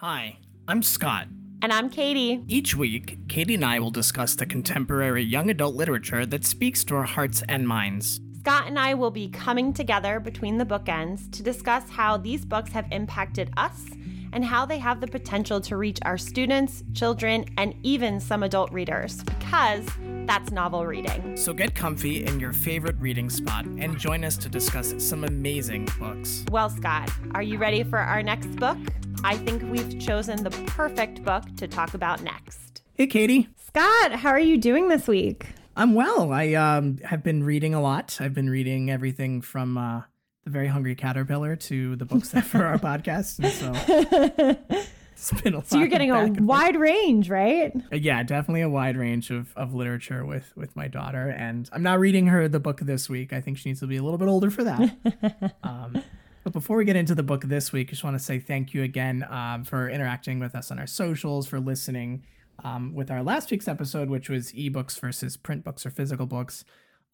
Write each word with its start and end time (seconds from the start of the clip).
Hi, 0.00 0.38
I'm 0.68 0.80
Scott. 0.80 1.26
And 1.60 1.72
I'm 1.72 1.90
Katie. 1.90 2.44
Each 2.46 2.76
week, 2.76 3.18
Katie 3.26 3.56
and 3.56 3.64
I 3.64 3.80
will 3.80 3.90
discuss 3.90 4.36
the 4.36 4.46
contemporary 4.46 5.24
young 5.24 5.50
adult 5.50 5.74
literature 5.74 6.24
that 6.24 6.44
speaks 6.44 6.84
to 6.84 6.94
our 6.94 7.02
hearts 7.02 7.42
and 7.48 7.66
minds. 7.66 8.20
Scott 8.38 8.68
and 8.68 8.78
I 8.78 8.94
will 8.94 9.10
be 9.10 9.28
coming 9.28 9.72
together 9.72 10.20
between 10.20 10.56
the 10.56 10.64
bookends 10.64 11.28
to 11.32 11.42
discuss 11.42 11.90
how 11.90 12.16
these 12.16 12.44
books 12.44 12.70
have 12.70 12.86
impacted 12.92 13.50
us 13.56 13.86
and 14.32 14.44
how 14.44 14.64
they 14.64 14.78
have 14.78 15.00
the 15.00 15.08
potential 15.08 15.60
to 15.62 15.76
reach 15.76 15.98
our 16.02 16.16
students, 16.16 16.84
children, 16.94 17.44
and 17.56 17.74
even 17.82 18.20
some 18.20 18.44
adult 18.44 18.70
readers, 18.70 19.24
because 19.24 19.84
that's 20.26 20.52
novel 20.52 20.86
reading. 20.86 21.36
So 21.36 21.52
get 21.52 21.74
comfy 21.74 22.24
in 22.24 22.38
your 22.38 22.52
favorite 22.52 22.96
reading 23.00 23.28
spot 23.28 23.64
and 23.64 23.98
join 23.98 24.22
us 24.22 24.36
to 24.36 24.48
discuss 24.48 24.94
some 24.98 25.24
amazing 25.24 25.88
books. 25.98 26.44
Well, 26.52 26.70
Scott, 26.70 27.10
are 27.34 27.42
you 27.42 27.58
ready 27.58 27.82
for 27.82 27.98
our 27.98 28.22
next 28.22 28.54
book? 28.54 28.78
I 29.24 29.36
think 29.36 29.62
we've 29.70 29.98
chosen 29.98 30.44
the 30.44 30.50
perfect 30.66 31.24
book 31.24 31.44
to 31.56 31.66
talk 31.66 31.94
about 31.94 32.22
next. 32.22 32.82
Hey, 32.94 33.06
Katie. 33.08 33.48
Scott, 33.56 34.12
how 34.12 34.30
are 34.30 34.38
you 34.38 34.56
doing 34.56 34.88
this 34.88 35.08
week? 35.08 35.46
I'm 35.76 35.94
well. 35.94 36.32
I 36.32 36.54
um, 36.54 36.98
have 36.98 37.22
been 37.24 37.42
reading 37.42 37.74
a 37.74 37.80
lot. 37.82 38.18
I've 38.20 38.34
been 38.34 38.48
reading 38.48 38.90
everything 38.90 39.40
from 39.40 39.76
uh, 39.76 40.02
The 40.44 40.50
Very 40.50 40.68
Hungry 40.68 40.94
Caterpillar 40.94 41.56
to 41.56 41.96
the 41.96 42.04
books 42.04 42.28
that 42.30 42.44
for 42.46 42.64
our 42.64 42.78
podcast. 42.78 43.40
And 43.40 43.52
so 43.52 44.76
it's 45.12 45.42
been 45.42 45.54
a 45.54 45.58
lot. 45.58 45.68
So 45.68 45.78
you're 45.78 45.88
getting 45.88 46.12
a 46.12 46.28
wide 46.40 46.76
range, 46.76 47.28
right? 47.28 47.72
Uh, 47.92 47.96
Yeah, 47.96 48.22
definitely 48.22 48.62
a 48.62 48.70
wide 48.70 48.96
range 48.96 49.30
of, 49.30 49.52
of 49.56 49.74
literature 49.74 50.24
with, 50.24 50.52
with 50.56 50.76
my 50.76 50.86
daughter. 50.86 51.28
And 51.28 51.68
I'm 51.72 51.82
not 51.82 51.98
reading 51.98 52.28
her 52.28 52.46
the 52.46 52.60
book 52.60 52.80
this 52.80 53.08
week. 53.08 53.32
I 53.32 53.40
think 53.40 53.58
she 53.58 53.68
needs 53.68 53.80
to 53.80 53.88
be 53.88 53.96
a 53.96 54.02
little 54.02 54.18
bit 54.18 54.28
older 54.28 54.50
for 54.50 54.64
that. 54.64 55.54
um, 55.64 56.02
but 56.48 56.54
before 56.54 56.78
we 56.78 56.86
get 56.86 56.96
into 56.96 57.14
the 57.14 57.22
book 57.22 57.44
this 57.44 57.72
week, 57.72 57.88
I 57.88 57.90
just 57.90 58.02
want 58.02 58.16
to 58.16 58.24
say 58.24 58.38
thank 58.38 58.72
you 58.72 58.82
again 58.82 59.22
um, 59.28 59.64
for 59.64 59.90
interacting 59.90 60.38
with 60.38 60.54
us 60.54 60.70
on 60.70 60.78
our 60.78 60.86
socials, 60.86 61.46
for 61.46 61.60
listening 61.60 62.24
um, 62.64 62.94
with 62.94 63.10
our 63.10 63.22
last 63.22 63.50
week's 63.50 63.68
episode, 63.68 64.08
which 64.08 64.30
was 64.30 64.50
ebooks 64.52 64.98
versus 64.98 65.36
print 65.36 65.62
books 65.62 65.84
or 65.84 65.90
physical 65.90 66.24
books. 66.24 66.64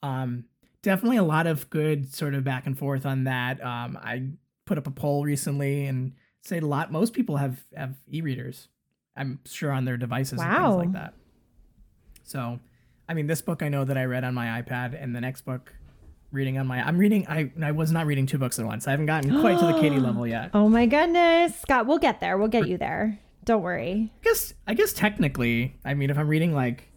Um, 0.04 0.44
definitely 0.82 1.16
a 1.16 1.24
lot 1.24 1.48
of 1.48 1.68
good 1.68 2.14
sort 2.14 2.34
of 2.34 2.44
back 2.44 2.64
and 2.64 2.78
forth 2.78 3.04
on 3.04 3.24
that. 3.24 3.60
Um, 3.60 3.98
I 4.00 4.28
put 4.66 4.78
up 4.78 4.86
a 4.86 4.92
poll 4.92 5.24
recently 5.24 5.86
and 5.86 6.12
said 6.42 6.62
a 6.62 6.66
lot. 6.66 6.92
Most 6.92 7.12
people 7.12 7.36
have 7.36 7.58
have 7.76 7.96
e-readers. 8.08 8.68
I'm 9.16 9.40
sure 9.46 9.72
on 9.72 9.84
their 9.84 9.96
devices 9.96 10.40
and 10.40 10.48
things 10.48 10.76
like 10.76 10.92
that. 10.92 11.14
So, 12.22 12.60
I 13.08 13.14
mean, 13.14 13.26
this 13.26 13.42
book 13.42 13.64
I 13.64 13.68
know 13.68 13.84
that 13.84 13.98
I 13.98 14.04
read 14.04 14.22
on 14.22 14.32
my 14.32 14.62
iPad, 14.62 14.96
and 15.02 15.12
the 15.12 15.20
next 15.20 15.40
book 15.40 15.74
reading 16.34 16.58
on 16.58 16.66
my 16.66 16.86
I'm 16.86 16.98
reading. 16.98 17.26
I 17.28 17.50
I 17.62 17.70
was 17.70 17.90
not 17.92 18.06
reading 18.06 18.26
two 18.26 18.38
books 18.38 18.58
at 18.58 18.66
once. 18.66 18.86
I 18.86 18.90
haven't 18.90 19.06
gotten 19.06 19.40
quite 19.40 19.58
to 19.60 19.66
the 19.66 19.80
Katie 19.80 19.98
level 20.00 20.26
yet. 20.26 20.50
Oh 20.52 20.68
my 20.68 20.86
goodness. 20.86 21.58
Scott, 21.60 21.86
we'll 21.86 21.98
get 21.98 22.20
there. 22.20 22.36
We'll 22.36 22.48
get 22.48 22.68
you 22.68 22.76
there. 22.76 23.18
Don't 23.44 23.62
worry. 23.62 24.12
I 24.20 24.24
guess 24.24 24.54
I 24.66 24.74
guess 24.74 24.92
technically, 24.92 25.76
I 25.84 25.94
mean, 25.94 26.10
if 26.10 26.18
I'm 26.18 26.28
reading 26.28 26.52
like 26.52 26.90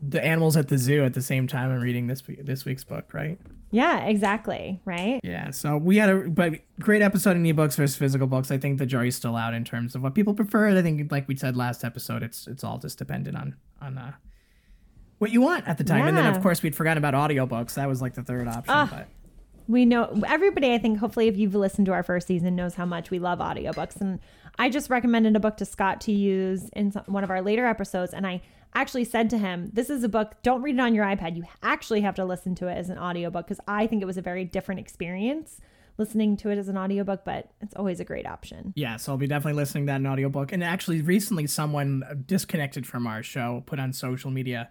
the 0.00 0.24
animals 0.24 0.56
at 0.56 0.68
the 0.68 0.78
zoo 0.78 1.04
at 1.04 1.14
the 1.14 1.22
same 1.22 1.46
time 1.46 1.70
I'm 1.70 1.80
reading 1.80 2.06
this 2.08 2.22
this 2.40 2.64
week's 2.64 2.84
book, 2.84 3.14
right? 3.14 3.38
Yeah, 3.70 4.04
exactly. 4.04 4.80
Right? 4.84 5.20
Yeah. 5.24 5.50
So 5.50 5.78
we 5.78 5.96
had 5.96 6.10
a 6.10 6.28
but 6.28 6.54
great 6.78 7.00
episode 7.00 7.36
in 7.36 7.44
ebooks 7.44 7.76
versus 7.76 7.96
physical 7.96 8.26
books. 8.26 8.50
I 8.50 8.58
think 8.58 8.78
the 8.78 8.86
jury's 8.86 9.16
still 9.16 9.34
out 9.34 9.54
in 9.54 9.64
terms 9.64 9.94
of 9.94 10.02
what 10.02 10.14
people 10.14 10.34
prefer. 10.34 10.76
I 10.76 10.82
think, 10.82 11.10
like 11.10 11.26
we 11.26 11.36
said 11.36 11.56
last 11.56 11.82
episode, 11.82 12.22
it's 12.22 12.46
it's 12.46 12.62
all 12.62 12.78
just 12.78 12.98
dependent 12.98 13.36
on 13.36 13.56
on 13.80 13.96
uh, 13.96 14.12
what 15.22 15.30
you 15.30 15.40
want 15.40 15.68
at 15.68 15.78
the 15.78 15.84
time. 15.84 16.08
And 16.08 16.18
then 16.18 16.26
of 16.26 16.42
course 16.42 16.64
we'd 16.64 16.74
forgotten 16.74 17.02
about 17.02 17.14
audiobooks. 17.14 17.74
That 17.74 17.88
was 17.88 18.02
like 18.02 18.14
the 18.14 18.24
third 18.24 18.48
option. 18.48 18.74
Ugh. 18.74 18.88
but 18.90 19.08
We 19.68 19.84
know 19.84 20.20
everybody, 20.26 20.74
I 20.74 20.78
think, 20.78 20.98
hopefully, 20.98 21.28
if 21.28 21.36
you've 21.36 21.54
listened 21.54 21.86
to 21.86 21.92
our 21.92 22.02
first 22.02 22.26
season, 22.26 22.56
knows 22.56 22.74
how 22.74 22.84
much 22.84 23.12
we 23.12 23.20
love 23.20 23.38
audiobooks. 23.38 24.00
And 24.00 24.18
I 24.58 24.68
just 24.68 24.90
recommended 24.90 25.36
a 25.36 25.40
book 25.40 25.56
to 25.58 25.64
Scott 25.64 26.00
to 26.02 26.12
use 26.12 26.68
in 26.70 26.90
some, 26.90 27.04
one 27.06 27.22
of 27.22 27.30
our 27.30 27.40
later 27.40 27.66
episodes. 27.66 28.12
And 28.12 28.26
I 28.26 28.42
actually 28.74 29.04
said 29.04 29.30
to 29.30 29.38
him, 29.38 29.70
This 29.72 29.90
is 29.90 30.02
a 30.02 30.08
book, 30.08 30.34
don't 30.42 30.60
read 30.60 30.74
it 30.74 30.80
on 30.80 30.92
your 30.92 31.06
iPad. 31.06 31.36
You 31.36 31.44
actually 31.62 32.00
have 32.00 32.16
to 32.16 32.24
listen 32.24 32.56
to 32.56 32.66
it 32.66 32.74
as 32.74 32.90
an 32.90 32.98
audiobook 32.98 33.46
because 33.46 33.60
I 33.68 33.86
think 33.86 34.02
it 34.02 34.06
was 34.06 34.16
a 34.16 34.22
very 34.22 34.44
different 34.44 34.80
experience 34.80 35.60
listening 35.98 36.36
to 36.38 36.48
it 36.48 36.58
as 36.58 36.68
an 36.68 36.76
audiobook, 36.76 37.24
but 37.24 37.52
it's 37.60 37.76
always 37.76 38.00
a 38.00 38.04
great 38.04 38.26
option. 38.26 38.72
yeah, 38.74 38.96
so 38.96 39.12
I'll 39.12 39.18
be 39.18 39.26
definitely 39.28 39.60
listening 39.60 39.86
to 39.86 39.92
that 39.92 40.00
in 40.00 40.06
audiobook. 40.06 40.50
And 40.50 40.64
actually 40.64 41.00
recently 41.00 41.46
someone 41.46 42.24
disconnected 42.26 42.86
from 42.86 43.06
our 43.06 43.22
show 43.22 43.62
put 43.66 43.78
on 43.78 43.92
social 43.92 44.30
media 44.32 44.68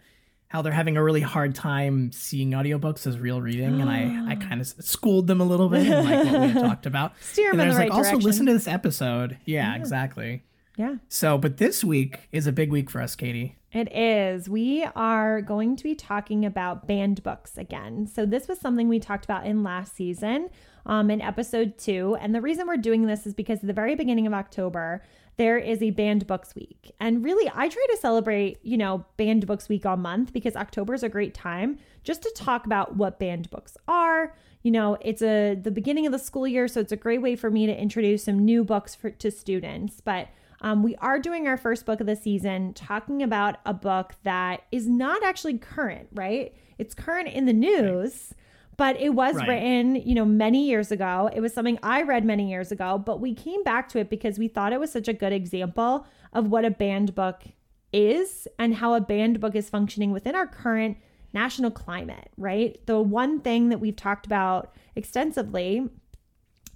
how 0.52 0.62
they're 0.62 0.74
having 0.74 0.98
a 0.98 1.04
really 1.04 1.22
hard 1.22 1.56
time 1.56 2.12
seeing 2.12 2.52
audiobooks 2.52 3.08
as 3.08 3.18
real 3.18 3.42
reading 3.42 3.80
and 3.80 3.90
I, 3.90 4.32
I 4.32 4.36
kind 4.36 4.60
of 4.60 4.68
schooled 4.68 5.28
them 5.28 5.40
a 5.40 5.46
little 5.46 5.70
bit 5.70 5.88
in 5.88 6.04
like 6.04 6.26
what 6.26 6.42
we 6.42 6.48
had 6.50 6.56
talked 6.62 6.86
about. 6.86 7.14
Steer 7.22 7.52
and 7.52 7.62
I 7.62 7.68
was 7.68 7.78
like, 7.78 7.90
right 7.90 7.98
also 7.98 8.18
listen 8.18 8.48
to 8.48 8.54
this 8.54 8.68
episode. 8.68 9.38
Yeah, 9.46 9.78
exactly. 9.78 10.44
Yeah. 10.76 10.96
So, 11.08 11.38
but 11.38 11.56
this 11.56 11.86
week 11.86 12.28
is 12.34 12.48
a 12.48 12.52
big 12.52 12.70
week 12.70 12.90
for 12.90 13.00
us, 13.00 13.16
Katie. 13.16 13.56
It 13.72 13.96
is. 13.96 14.50
We 14.50 14.86
are 14.94 15.42
going 15.42 15.78
to 15.78 15.84
be 15.86 15.96
talking 15.96 16.46
about 16.46 16.86
banned 16.86 17.24
books 17.24 17.58
again. 17.58 18.08
So, 18.08 18.26
this 18.26 18.50
was 18.50 18.60
something 18.60 18.90
we 18.90 19.00
talked 19.00 19.24
about 19.24 19.46
in 19.46 19.64
last 19.64 19.96
season 19.96 20.50
um, 20.86 21.10
in 21.10 21.22
episode 21.22 21.78
two. 21.78 22.18
And 22.20 22.36
the 22.36 22.42
reason 22.42 22.68
we're 22.68 22.78
doing 22.78 23.06
this 23.06 23.26
is 23.26 23.34
because 23.34 23.60
at 23.60 23.68
the 23.68 23.74
very 23.74 23.96
beginning 23.96 24.28
of 24.28 24.34
October, 24.34 25.04
there 25.42 25.58
is 25.58 25.82
a 25.82 25.90
banned 25.90 26.28
books 26.28 26.54
week. 26.54 26.92
And 27.00 27.26
really, 27.26 27.52
I 27.56 27.68
try 27.68 27.84
to 27.90 27.98
celebrate, 27.98 28.60
you 28.62 28.78
know, 28.78 29.06
banned 29.18 29.48
books 29.48 29.68
week 29.68 29.88
all 29.88 29.98
month 29.98 30.34
because 30.34 30.56
October 30.56 30.94
is 30.94 31.02
a 31.02 31.10
great 31.10 31.34
time 31.34 31.80
just 32.04 32.22
to 32.22 32.32
talk 32.36 32.68
about 32.68 32.96
what 32.96 33.18
banned 33.18 33.50
books 33.50 33.76
are. 33.88 34.36
You 34.62 34.70
know, 34.70 35.00
it's 35.02 35.24
a 35.24 35.56
the 35.56 35.72
beginning 35.72 36.06
of 36.06 36.12
the 36.12 36.20
school 36.20 36.48
year, 36.48 36.68
so 36.68 36.80
it's 36.80 36.92
a 36.92 36.96
great 36.96 37.24
way 37.24 37.36
for 37.36 37.50
me 37.50 37.66
to 37.66 37.76
introduce 37.76 38.26
some 38.26 38.46
new 38.46 38.64
books 38.64 38.94
for, 38.94 39.10
to 39.10 39.32
students. 39.32 40.00
But 40.00 40.28
um, 40.62 40.84
we 40.84 40.96
are 40.98 41.18
doing 41.18 41.48
our 41.48 41.58
first 41.58 41.88
book 41.88 42.00
of 42.00 42.06
the 42.06 42.16
season, 42.16 42.76
talking 42.76 43.24
about 43.24 43.58
a 43.66 43.74
book 43.74 44.14
that 44.22 44.62
is 44.72 44.88
not 44.88 45.24
actually 45.24 45.58
current, 45.58 46.08
right? 46.14 46.54
It's 46.78 46.94
current 46.94 47.30
in 47.30 47.46
the 47.46 47.54
news, 47.54 48.36
but 48.78 49.00
it 49.00 49.14
was 49.14 49.36
Right. 49.36 49.50
written, 49.50 49.96
you 49.96 50.16
know, 50.16 50.26
many 50.26 50.66
years 50.68 50.92
ago. 50.92 51.30
It 51.34 51.42
was 51.42 51.54
something 51.54 51.78
I 51.84 52.02
read 52.02 52.26
many 52.26 52.50
years 52.50 52.72
ago, 52.72 52.98
but 52.98 53.20
we 53.20 53.34
came 53.34 53.64
back 53.64 53.90
to 53.90 54.00
it 54.00 54.10
because 54.10 54.40
we 54.40 54.48
thought 54.48 54.74
it 54.74 54.80
was 54.80 54.92
such 54.92 55.08
a 55.08 55.14
good 55.14 55.34
example 55.34 56.06
of 56.34 56.50
what 56.50 56.66
a 56.66 56.72
banned 56.72 57.14
book 57.14 57.44
is 57.94 58.48
and 58.58 58.76
how 58.76 58.94
a 58.94 59.02
banned 59.02 59.40
book 59.40 59.56
is 59.56 59.70
functioning 59.70 60.12
within 60.12 60.34
our 60.36 60.48
current 60.48 60.98
national 61.34 61.72
climate, 61.72 62.30
right? 62.38 62.80
The 62.88 63.00
one 63.02 63.40
thing 63.42 63.70
that 63.70 63.80
we've 63.80 63.96
talked 63.96 64.26
about 64.26 64.74
extensively 64.96 65.90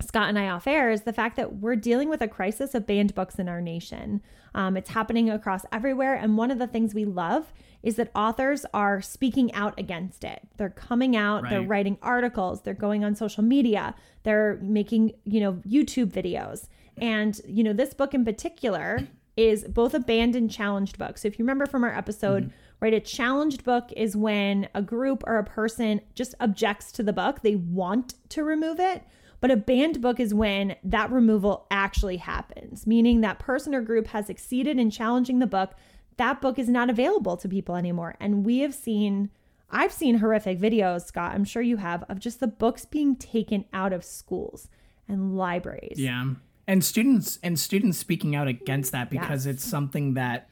Scott 0.01 0.27
and 0.27 0.37
I 0.37 0.49
off 0.49 0.67
air 0.67 0.91
is 0.91 1.03
the 1.03 1.13
fact 1.13 1.37
that 1.37 1.57
we're 1.57 1.77
dealing 1.77 2.09
with 2.09 2.21
a 2.21 2.27
crisis 2.27 2.75
of 2.75 2.85
banned 2.85 3.15
books 3.15 3.39
in 3.39 3.47
our 3.47 3.61
nation. 3.61 4.21
Um, 4.55 4.77
it's 4.77 4.89
happening 4.89 5.29
across 5.29 5.65
everywhere. 5.71 6.15
And 6.15 6.37
one 6.37 6.49
of 6.49 6.59
the 6.59 6.65
things 6.65 6.95
we 6.95 7.05
love 7.05 7.53
is 7.83 7.97
that 7.97 8.09
authors 8.15 8.65
are 8.73 9.01
speaking 9.01 9.53
out 9.53 9.77
against 9.77 10.23
it. 10.23 10.41
They're 10.57 10.69
coming 10.69 11.15
out, 11.15 11.47
they're 11.49 11.61
writing 11.61 11.99
articles, 12.01 12.61
they're 12.63 12.73
going 12.73 13.03
on 13.03 13.13
social 13.15 13.43
media, 13.43 13.93
they're 14.23 14.57
making, 14.63 15.11
you 15.25 15.39
know, 15.39 15.53
YouTube 15.67 16.07
videos. 16.07 16.67
And, 16.97 17.39
you 17.45 17.63
know, 17.63 17.73
this 17.73 17.93
book 17.93 18.15
in 18.15 18.25
particular 18.25 19.01
is 19.37 19.65
both 19.65 19.93
a 19.93 19.99
banned 19.99 20.35
and 20.35 20.49
challenged 20.49 20.97
book. 20.97 21.17
So 21.17 21.27
if 21.27 21.37
you 21.37 21.43
remember 21.43 21.65
from 21.65 21.83
our 21.83 21.95
episode, 21.95 22.51
right, 22.79 22.93
a 22.93 23.01
challenged 23.01 23.63
book 23.65 23.91
is 23.95 24.15
when 24.15 24.69
a 24.73 24.81
group 24.81 25.23
or 25.27 25.37
a 25.37 25.43
person 25.43 26.01
just 26.15 26.33
objects 26.39 26.91
to 26.93 27.03
the 27.03 27.13
book, 27.13 27.41
they 27.41 27.55
want 27.55 28.15
to 28.29 28.43
remove 28.43 28.79
it. 28.79 29.03
But 29.41 29.51
a 29.51 29.57
banned 29.57 30.01
book 30.01 30.19
is 30.19 30.33
when 30.33 30.75
that 30.83 31.11
removal 31.11 31.67
actually 31.69 32.17
happens, 32.17 32.87
meaning 32.87 33.21
that 33.21 33.39
person 33.39 33.75
or 33.75 33.81
group 33.81 34.07
has 34.07 34.27
succeeded 34.27 34.79
in 34.79 34.89
challenging 34.89 35.39
the 35.39 35.47
book. 35.47 35.75
That 36.17 36.41
book 36.41 36.57
is 36.57 36.69
not 36.69 36.89
available 36.89 37.37
to 37.37 37.49
people 37.49 37.75
anymore. 37.75 38.15
And 38.19 38.45
we 38.45 38.59
have 38.59 38.73
seen, 38.73 39.29
I've 39.69 39.91
seen 39.91 40.19
horrific 40.19 40.59
videos, 40.59 41.05
Scott, 41.05 41.33
I'm 41.33 41.43
sure 41.43 41.61
you 41.61 41.77
have, 41.77 42.03
of 42.09 42.19
just 42.19 42.39
the 42.39 42.47
books 42.47 42.85
being 42.85 43.15
taken 43.15 43.65
out 43.73 43.93
of 43.93 44.03
schools 44.03 44.69
and 45.07 45.35
libraries. 45.37 45.99
Yeah. 45.99 46.25
And 46.67 46.83
students 46.83 47.37
and 47.43 47.59
students 47.59 47.97
speaking 47.97 48.35
out 48.35 48.47
against 48.47 48.91
that 48.93 49.09
because 49.09 49.45
Yes. 49.45 49.55
it's 49.55 49.63
something 49.63 50.15
that 50.15 50.49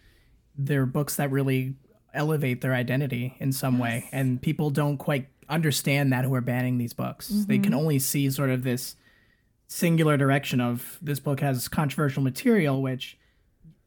they're 0.56 0.86
books 0.86 1.16
that 1.16 1.32
really 1.32 1.76
elevate 2.14 2.62
their 2.62 2.76
identity 2.76 3.36
in 3.40 3.52
some 3.52 3.80
way 3.80 4.08
and 4.12 4.40
people 4.40 4.70
don't 4.70 4.98
quite 4.98 5.28
understand 5.50 6.12
that 6.14 6.26
who 6.26 6.34
are 6.34 6.42
banning 6.42 6.78
these 6.78 6.94
books. 6.94 7.28
They 7.30 7.56
Mm-hmm. 7.56 7.64
can 7.64 7.74
only 7.74 8.00
see 8.00 8.30
sort 8.30 8.50
of 8.50 8.64
this 8.64 8.96
singular 9.68 10.18
direction 10.18 10.62
of 10.62 11.00
this 11.02 11.20
book 11.20 11.40
has 11.40 11.68
controversial 11.68 12.22
material 12.22 12.82
which 12.82 13.18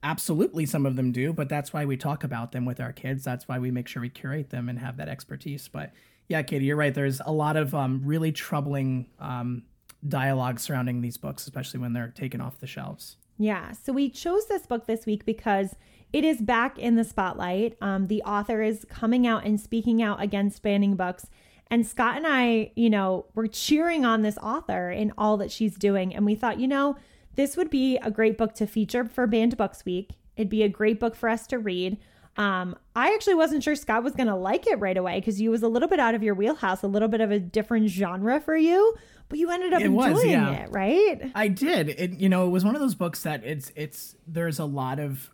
absolutely 0.03 0.67
some 0.67 0.87
of 0.87 0.95
them 0.97 1.11
do, 1.13 1.33
but 1.33 1.49
that's 1.49 1.73
why 1.73 1.85
we 1.85 1.97
talk 1.97 2.23
about 2.23 2.53
them 2.53 2.65
with 2.65 2.81
our 2.81 2.93
kids. 2.93 3.25
That's 3.25 3.49
why 3.49 3.59
we 3.59 3.71
make 3.71 3.89
sure 3.89 4.01
we 4.03 4.09
curate 4.09 4.51
them 4.51 4.69
and 4.69 4.79
have 4.79 4.97
that 4.99 5.09
expertise. 5.09 5.69
But 5.69 5.93
yeah, 6.29 6.43
Katie, 6.43 6.67
you're 6.67 6.77
right. 6.77 6.95
There's 6.95 7.21
a 7.25 7.33
lot 7.33 7.57
of 7.57 7.75
um, 7.75 8.03
really 8.05 8.31
troubling 8.31 9.07
um, 9.19 9.65
dialogue 10.07 10.61
surrounding 10.61 11.01
these 11.01 11.17
books, 11.17 11.45
especially 11.45 11.81
when 11.81 11.93
they're 11.93 12.09
taken 12.09 12.41
off 12.41 12.59
the 12.61 12.67
shelves. 12.67 13.17
Yeah. 13.39 13.73
So 13.73 13.93
we 13.93 14.09
chose 14.09 14.47
this 14.47 14.67
book 14.67 14.87
this 14.87 15.07
week 15.07 15.25
because 15.25 15.75
it 16.13 16.25
is 16.25 16.41
back 16.41 16.79
in 16.79 16.95
the 16.95 17.05
spotlight. 17.05 17.77
Um, 17.81 18.07
the 18.07 18.23
author 18.23 18.63
is 18.63 18.87
coming 18.89 19.27
out 19.27 19.45
and 19.45 19.61
speaking 19.61 20.03
out 20.03 20.23
against 20.23 20.63
banning 20.63 20.95
books. 20.95 21.27
And 21.71 21.87
Scott 21.87 22.17
and 22.17 22.27
I, 22.27 22.73
you 22.77 22.89
know, 22.91 23.27
were 23.35 23.49
cheering 23.49 24.05
on 24.05 24.23
this 24.23 24.39
author 24.39 24.91
in 24.91 25.13
all 25.19 25.37
that 25.39 25.51
she's 25.51 25.77
doing. 25.77 26.15
And 26.15 26.25
we 26.25 26.35
thought, 26.35 26.61
you 26.61 26.69
know, 26.69 26.97
this 27.35 27.57
would 27.57 27.71
be 27.71 27.97
a 27.99 28.11
great 28.11 28.39
book 28.39 28.55
to 28.55 28.67
feature 28.67 29.05
for 29.05 29.27
Banned 29.27 29.57
Books 29.57 29.85
Week. 29.85 30.11
It'd 30.37 30.49
be 30.49 30.63
a 30.63 30.69
great 30.69 31.01
book 31.01 31.17
for 31.17 31.29
us 31.29 31.47
to 31.49 31.59
read. 31.59 31.99
Um, 32.37 32.77
I 32.95 33.15
actually 33.15 33.35
wasn't 33.35 33.63
sure 33.63 33.75
Scott 33.75 34.03
was 34.05 34.13
going 34.13 34.27
to 34.27 34.37
like 34.37 34.67
it 34.67 34.79
right 34.79 34.97
away 34.97 35.19
because 35.21 35.41
you 35.41 35.51
was 35.51 35.63
a 35.63 35.69
little 35.69 35.89
bit 35.89 35.99
out 35.99 36.15
of 36.15 36.23
your 36.23 36.35
wheelhouse, 36.35 36.83
a 36.83 36.87
little 36.87 37.09
bit 37.09 37.23
of 37.23 37.31
a 37.31 37.41
different 37.41 37.89
genre 37.89 38.41
for 38.41 38.55
you, 38.57 38.95
but 39.31 39.39
you 39.39 39.51
ended 39.51 39.73
up 39.73 39.81
It 39.81 39.87
enjoying 39.87 40.13
was, 40.13 40.25
yeah. 40.25 40.65
it, 40.65 40.71
right? 40.71 41.33
I 41.35 41.49
did. 41.49 41.89
It 41.89 42.13
you 42.21 42.29
know, 42.29 42.47
it 42.47 42.51
was 42.51 42.63
one 42.63 42.75
of 42.75 42.81
those 42.83 42.95
books 42.95 43.23
that 43.23 43.43
it's 43.43 43.73
it's 43.75 44.17
there's 44.27 44.59
a 44.59 44.67
lot 44.67 44.99
of 44.99 45.31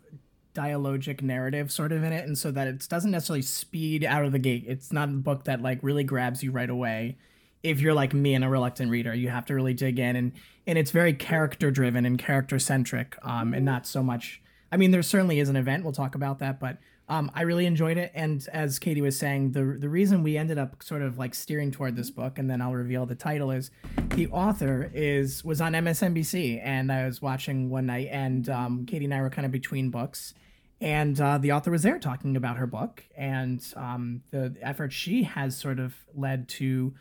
dialogic 0.53 1.21
narrative 1.21 1.71
sort 1.71 1.91
of 1.91 2.03
in 2.03 2.13
it 2.13 2.25
and 2.25 2.37
so 2.37 2.51
that 2.51 2.67
it 2.67 2.87
doesn't 2.89 3.11
necessarily 3.11 3.41
speed 3.41 4.03
out 4.03 4.25
of 4.25 4.31
the 4.31 4.39
gate. 4.39 4.65
It's 4.67 4.91
not 4.91 5.09
a 5.09 5.13
book 5.13 5.45
that 5.45 5.61
like 5.61 5.79
really 5.81 6.03
grabs 6.03 6.43
you 6.43 6.51
right 6.51 6.69
away. 6.69 7.17
If 7.63 7.79
you're 7.79 7.93
like 7.93 8.13
me 8.13 8.33
and 8.33 8.43
a 8.43 8.49
reluctant 8.49 8.91
reader, 8.91 9.13
you 9.13 9.29
have 9.29 9.45
to 9.45 9.55
really 9.55 9.73
dig 9.73 9.99
in 9.99 10.15
and 10.15 10.31
and 10.65 10.77
it's 10.77 10.91
very 10.91 11.13
character 11.13 11.71
driven 11.71 12.05
and 12.05 12.17
character 12.17 12.59
centric 12.59 13.17
um 13.23 13.53
and 13.53 13.65
not 13.65 13.85
so 13.87 14.03
much 14.03 14.41
I 14.71 14.77
mean 14.77 14.91
there 14.91 15.03
certainly 15.03 15.39
is 15.39 15.49
an 15.49 15.55
event, 15.55 15.83
we'll 15.83 15.93
talk 15.93 16.15
about 16.15 16.39
that, 16.39 16.59
but 16.59 16.77
um, 17.09 17.29
I 17.35 17.41
really 17.41 17.65
enjoyed 17.65 17.97
it, 17.97 18.11
and 18.15 18.47
as 18.53 18.79
Katie 18.79 19.01
was 19.01 19.19
saying, 19.19 19.51
the 19.51 19.75
the 19.77 19.89
reason 19.89 20.23
we 20.23 20.37
ended 20.37 20.57
up 20.57 20.81
sort 20.81 21.01
of 21.01 21.17
like 21.17 21.35
steering 21.35 21.69
toward 21.69 21.97
this 21.97 22.09
book, 22.09 22.39
and 22.39 22.49
then 22.49 22.61
I'll 22.61 22.73
reveal 22.73 23.05
the 23.05 23.15
title 23.15 23.51
is, 23.51 23.71
the 24.09 24.27
author 24.27 24.89
is 24.93 25.43
was 25.43 25.59
on 25.59 25.73
MSNBC, 25.73 26.61
and 26.63 26.91
I 26.91 27.05
was 27.05 27.21
watching 27.21 27.69
one 27.69 27.87
night, 27.87 28.07
and 28.09 28.47
um, 28.47 28.85
Katie 28.85 29.05
and 29.05 29.13
I 29.13 29.21
were 29.21 29.29
kind 29.29 29.45
of 29.45 29.51
between 29.51 29.89
books, 29.89 30.33
and 30.81 31.19
uh, 31.19 31.37
the 31.37 31.51
author 31.51 31.71
was 31.71 31.83
there 31.83 31.99
talking 31.99 32.35
about 32.35 32.57
her 32.57 32.67
book 32.67 33.03
and 33.15 33.65
um, 33.75 34.21
the 34.31 34.55
effort 34.61 34.91
she 34.91 35.23
has 35.23 35.55
sort 35.55 35.79
of 35.79 35.95
led 36.13 36.47
to 36.49 36.93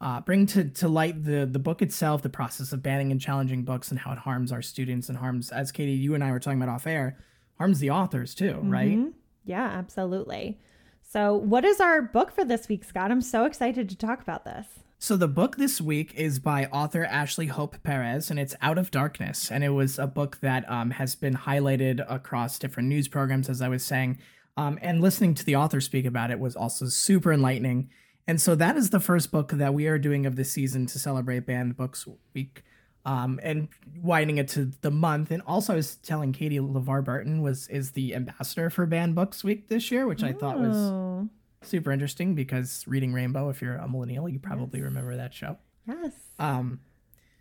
uh, 0.00 0.20
bring 0.20 0.46
to, 0.46 0.64
to 0.64 0.88
light 0.88 1.24
the 1.24 1.44
the 1.44 1.58
book 1.58 1.82
itself, 1.82 2.22
the 2.22 2.28
process 2.28 2.72
of 2.72 2.82
banning 2.82 3.10
and 3.10 3.20
challenging 3.20 3.64
books, 3.64 3.90
and 3.90 3.98
how 3.98 4.12
it 4.12 4.18
harms 4.18 4.52
our 4.52 4.62
students 4.62 5.08
and 5.08 5.18
harms, 5.18 5.50
as 5.50 5.72
Katie, 5.72 5.92
you 5.92 6.14
and 6.14 6.22
I 6.22 6.30
were 6.30 6.38
talking 6.38 6.60
about 6.62 6.72
off 6.72 6.86
air, 6.86 7.18
harms 7.58 7.80
the 7.80 7.90
authors 7.90 8.34
too, 8.34 8.60
right? 8.62 8.92
Yeah, 9.44 9.64
absolutely. 9.64 10.58
So, 11.02 11.34
what 11.34 11.64
is 11.64 11.80
our 11.80 12.02
book 12.02 12.30
for 12.30 12.44
this 12.44 12.68
week, 12.68 12.84
Scott? 12.84 13.10
I'm 13.10 13.22
so 13.22 13.44
excited 13.44 13.88
to 13.88 13.96
talk 13.96 14.20
about 14.20 14.44
this. 14.44 14.66
So 15.00 15.16
the 15.16 15.28
book 15.28 15.56
this 15.56 15.80
week 15.80 16.12
is 16.16 16.40
by 16.40 16.66
author 16.66 17.04
Ashley 17.04 17.46
Hope 17.46 17.80
Perez, 17.84 18.30
and 18.30 18.38
it's 18.38 18.56
Out 18.60 18.78
of 18.78 18.90
Darkness. 18.90 19.48
And 19.48 19.62
it 19.62 19.68
was 19.68 19.96
a 19.96 20.08
book 20.08 20.38
that 20.40 20.68
um, 20.68 20.90
has 20.90 21.14
been 21.14 21.36
highlighted 21.36 22.04
across 22.08 22.58
different 22.58 22.88
news 22.88 23.06
programs, 23.06 23.48
as 23.48 23.62
I 23.62 23.68
was 23.68 23.84
saying. 23.84 24.18
Um, 24.56 24.76
and 24.82 25.00
listening 25.00 25.34
to 25.34 25.44
the 25.44 25.54
author 25.54 25.80
speak 25.80 26.04
about 26.04 26.32
it 26.32 26.40
was 26.40 26.56
also 26.56 26.86
super 26.86 27.32
enlightening. 27.32 27.90
And 28.26 28.40
so 28.40 28.56
that 28.56 28.76
is 28.76 28.90
the 28.90 28.98
first 28.98 29.30
book 29.30 29.52
that 29.52 29.72
we 29.72 29.86
are 29.86 29.98
doing 29.98 30.26
of 30.26 30.34
the 30.34 30.44
season 30.44 30.86
to 30.86 30.98
celebrate 30.98 31.46
Banned 31.46 31.76
Books 31.76 32.06
Week, 32.34 32.64
um, 33.04 33.38
and 33.40 33.68
widening 34.02 34.38
it 34.38 34.48
to 34.48 34.72
the 34.80 34.90
month. 34.90 35.30
And 35.30 35.42
also, 35.46 35.74
I 35.74 35.76
was 35.76 35.94
telling 35.96 36.32
Katie 36.32 36.58
LeVar 36.58 37.04
Burton 37.04 37.40
was 37.40 37.68
is 37.68 37.92
the 37.92 38.16
ambassador 38.16 38.68
for 38.68 38.84
Banned 38.84 39.14
Books 39.14 39.44
Week 39.44 39.68
this 39.68 39.92
year, 39.92 40.08
which 40.08 40.24
I 40.24 40.32
thought 40.32 40.58
was 40.58 40.76
Oh, 40.76 41.28
super 41.62 41.92
interesting 41.92 42.34
because 42.34 42.84
reading 42.86 43.12
Rainbow, 43.12 43.48
if 43.50 43.60
you're 43.62 43.76
a 43.76 43.88
millennial, 43.88 44.28
you 44.28 44.38
probably 44.38 44.82
remember 44.82 45.16
that 45.16 45.34
show. 45.34 45.58
yes. 45.86 46.12
Um, 46.38 46.80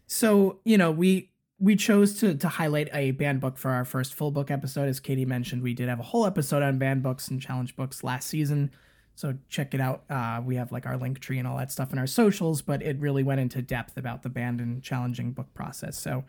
so 0.08 0.60
you 0.64 0.78
know, 0.78 0.92
we 0.92 1.32
we 1.60 1.76
chose 1.76 2.20
to 2.20 2.36
to 2.36 2.48
highlight 2.48 2.90
a 2.94 3.12
banned 3.12 3.42
book 3.42 3.58
for 3.58 3.72
our 3.72 3.86
first 3.86 4.14
full 4.14 4.32
book 4.32 4.52
episode. 4.52 4.88
As 4.88 5.00
Katie 5.00 5.26
mentioned, 5.26 5.62
we 5.62 5.74
did 5.74 5.90
have 5.90 6.00
a 6.00 6.04
whole 6.04 6.26
episode 6.26 6.64
on 6.64 6.78
banned 6.78 7.04
books 7.04 7.28
and 7.28 7.42
challenge 7.42 7.76
books 7.76 8.04
last 8.04 8.28
season. 8.28 8.72
So 9.16 9.36
check 9.50 9.74
it 9.74 9.82
out. 9.82 10.04
Uh, 10.12 10.42
we 10.46 10.56
have 10.58 10.72
like 10.72 10.86
our 10.86 10.96
link 10.96 11.20
tree 11.20 11.40
and 11.40 11.48
all 11.48 11.58
that 11.58 11.72
stuff 11.72 11.92
in 11.92 11.98
our 11.98 12.06
socials, 12.06 12.62
but 12.62 12.84
it 12.84 13.00
really 13.00 13.24
went 13.24 13.42
into 13.42 13.64
depth 13.64 13.98
about 13.98 14.22
the 14.22 14.30
banned 14.30 14.62
and 14.62 14.84
challenging 14.84 15.32
book 15.32 15.52
process. 15.56 15.98
So 16.00 16.24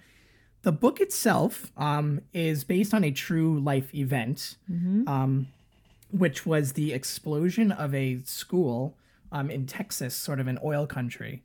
the 0.62 0.72
book 0.72 0.98
itself 0.98 1.70
um, 1.76 2.22
is 2.32 2.64
based 2.64 2.94
on 2.94 3.04
a 3.04 3.10
true 3.10 3.60
life 3.60 3.94
event, 3.94 4.56
um, 5.06 5.48
which 6.10 6.46
was 6.46 6.72
the 6.72 6.92
explosion 6.92 7.72
of 7.72 7.94
a 7.94 8.20
school 8.24 8.96
um, 9.32 9.50
in 9.50 9.66
Texas, 9.66 10.14
sort 10.14 10.40
of 10.40 10.46
an 10.46 10.58
oil 10.64 10.86
country. 10.86 11.42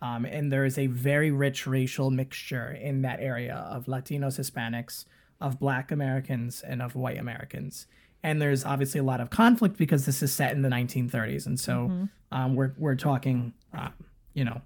Um, 0.00 0.24
and 0.24 0.52
there 0.52 0.64
is 0.64 0.78
a 0.78 0.86
very 0.86 1.30
rich 1.30 1.66
racial 1.66 2.10
mixture 2.10 2.70
in 2.70 3.02
that 3.02 3.20
area 3.20 3.54
of 3.54 3.86
Latinos, 3.86 4.38
Hispanics, 4.38 5.06
of 5.40 5.58
Black 5.58 5.90
Americans, 5.90 6.62
and 6.62 6.82
of 6.82 6.94
white 6.94 7.18
Americans. 7.18 7.86
And 8.22 8.40
there's 8.40 8.64
obviously 8.64 9.00
a 9.00 9.04
lot 9.04 9.20
of 9.20 9.30
conflict 9.30 9.76
because 9.76 10.06
this 10.06 10.22
is 10.22 10.32
set 10.32 10.52
in 10.52 10.62
the 10.62 10.68
1930s, 10.68 11.46
and 11.46 11.60
so 11.60 11.86
um, 12.32 12.54
we're 12.54 12.72
we're 12.78 12.94
talking, 12.94 13.52
uh, 13.76 13.90
you 14.32 14.44
know, 14.44 14.62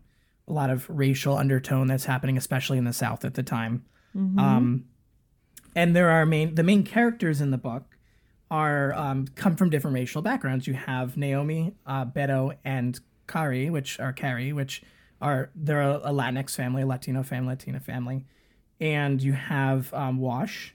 a 0.46 0.52
lot 0.52 0.70
of 0.70 0.86
racial 0.88 1.36
undertone 1.36 1.88
that's 1.88 2.04
happening, 2.04 2.36
especially 2.36 2.78
in 2.78 2.84
the 2.84 2.92
South 2.92 3.24
at 3.24 3.34
the 3.34 3.42
time. 3.42 3.84
Um, 4.38 4.84
and 5.74 5.94
there 5.94 6.10
are 6.10 6.24
main 6.24 6.54
the 6.54 6.62
main 6.62 6.84
characters 6.84 7.40
in 7.40 7.50
the 7.50 7.58
book 7.58 7.97
are 8.50 8.94
um, 8.94 9.26
come 9.34 9.56
from 9.56 9.70
different 9.70 9.94
racial 9.94 10.22
backgrounds. 10.22 10.66
You 10.66 10.74
have 10.74 11.16
Naomi, 11.16 11.74
uh, 11.86 12.06
Beto, 12.06 12.56
and 12.64 12.98
Kari, 13.26 13.70
which 13.70 14.00
are 14.00 14.12
Carrie, 14.12 14.52
which 14.52 14.82
are 15.20 15.50
they're 15.54 15.82
a, 15.82 15.96
a 16.04 16.12
Latinx 16.12 16.54
family, 16.54 16.82
a 16.82 16.86
Latino 16.86 17.22
family, 17.22 17.50
Latina 17.50 17.80
family, 17.80 18.24
and 18.80 19.22
you 19.22 19.32
have 19.32 19.92
um, 19.92 20.18
Wash. 20.18 20.74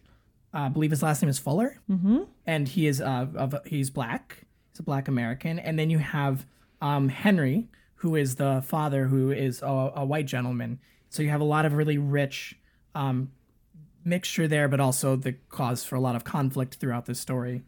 Uh, 0.53 0.59
I 0.59 0.69
believe 0.69 0.91
his 0.91 1.01
last 1.01 1.21
name 1.21 1.29
is 1.29 1.39
Fuller, 1.39 1.79
mm-hmm. 1.89 2.23
and 2.45 2.67
he 2.67 2.87
is 2.87 3.01
uh, 3.01 3.27
of 3.35 3.55
he's 3.65 3.89
black. 3.89 4.45
He's 4.71 4.79
a 4.79 4.83
black 4.83 5.07
American, 5.07 5.59
and 5.59 5.77
then 5.79 5.89
you 5.89 5.99
have 5.99 6.45
um, 6.81 7.09
Henry, 7.09 7.69
who 7.95 8.15
is 8.15 8.35
the 8.35 8.63
father, 8.65 9.07
who 9.07 9.31
is 9.31 9.61
a, 9.61 9.93
a 9.95 10.05
white 10.05 10.27
gentleman. 10.27 10.79
So 11.09 11.23
you 11.23 11.29
have 11.29 11.41
a 11.41 11.45
lot 11.45 11.65
of 11.65 11.73
really 11.73 11.97
rich 11.97 12.55
um, 12.95 13.31
mixture 14.05 14.47
there, 14.47 14.67
but 14.67 14.79
also 14.79 15.15
the 15.15 15.33
cause 15.49 15.83
for 15.83 15.95
a 15.95 15.99
lot 15.99 16.15
of 16.15 16.23
conflict 16.23 16.75
throughout 16.75 17.05
the 17.05 17.15
story. 17.15 17.63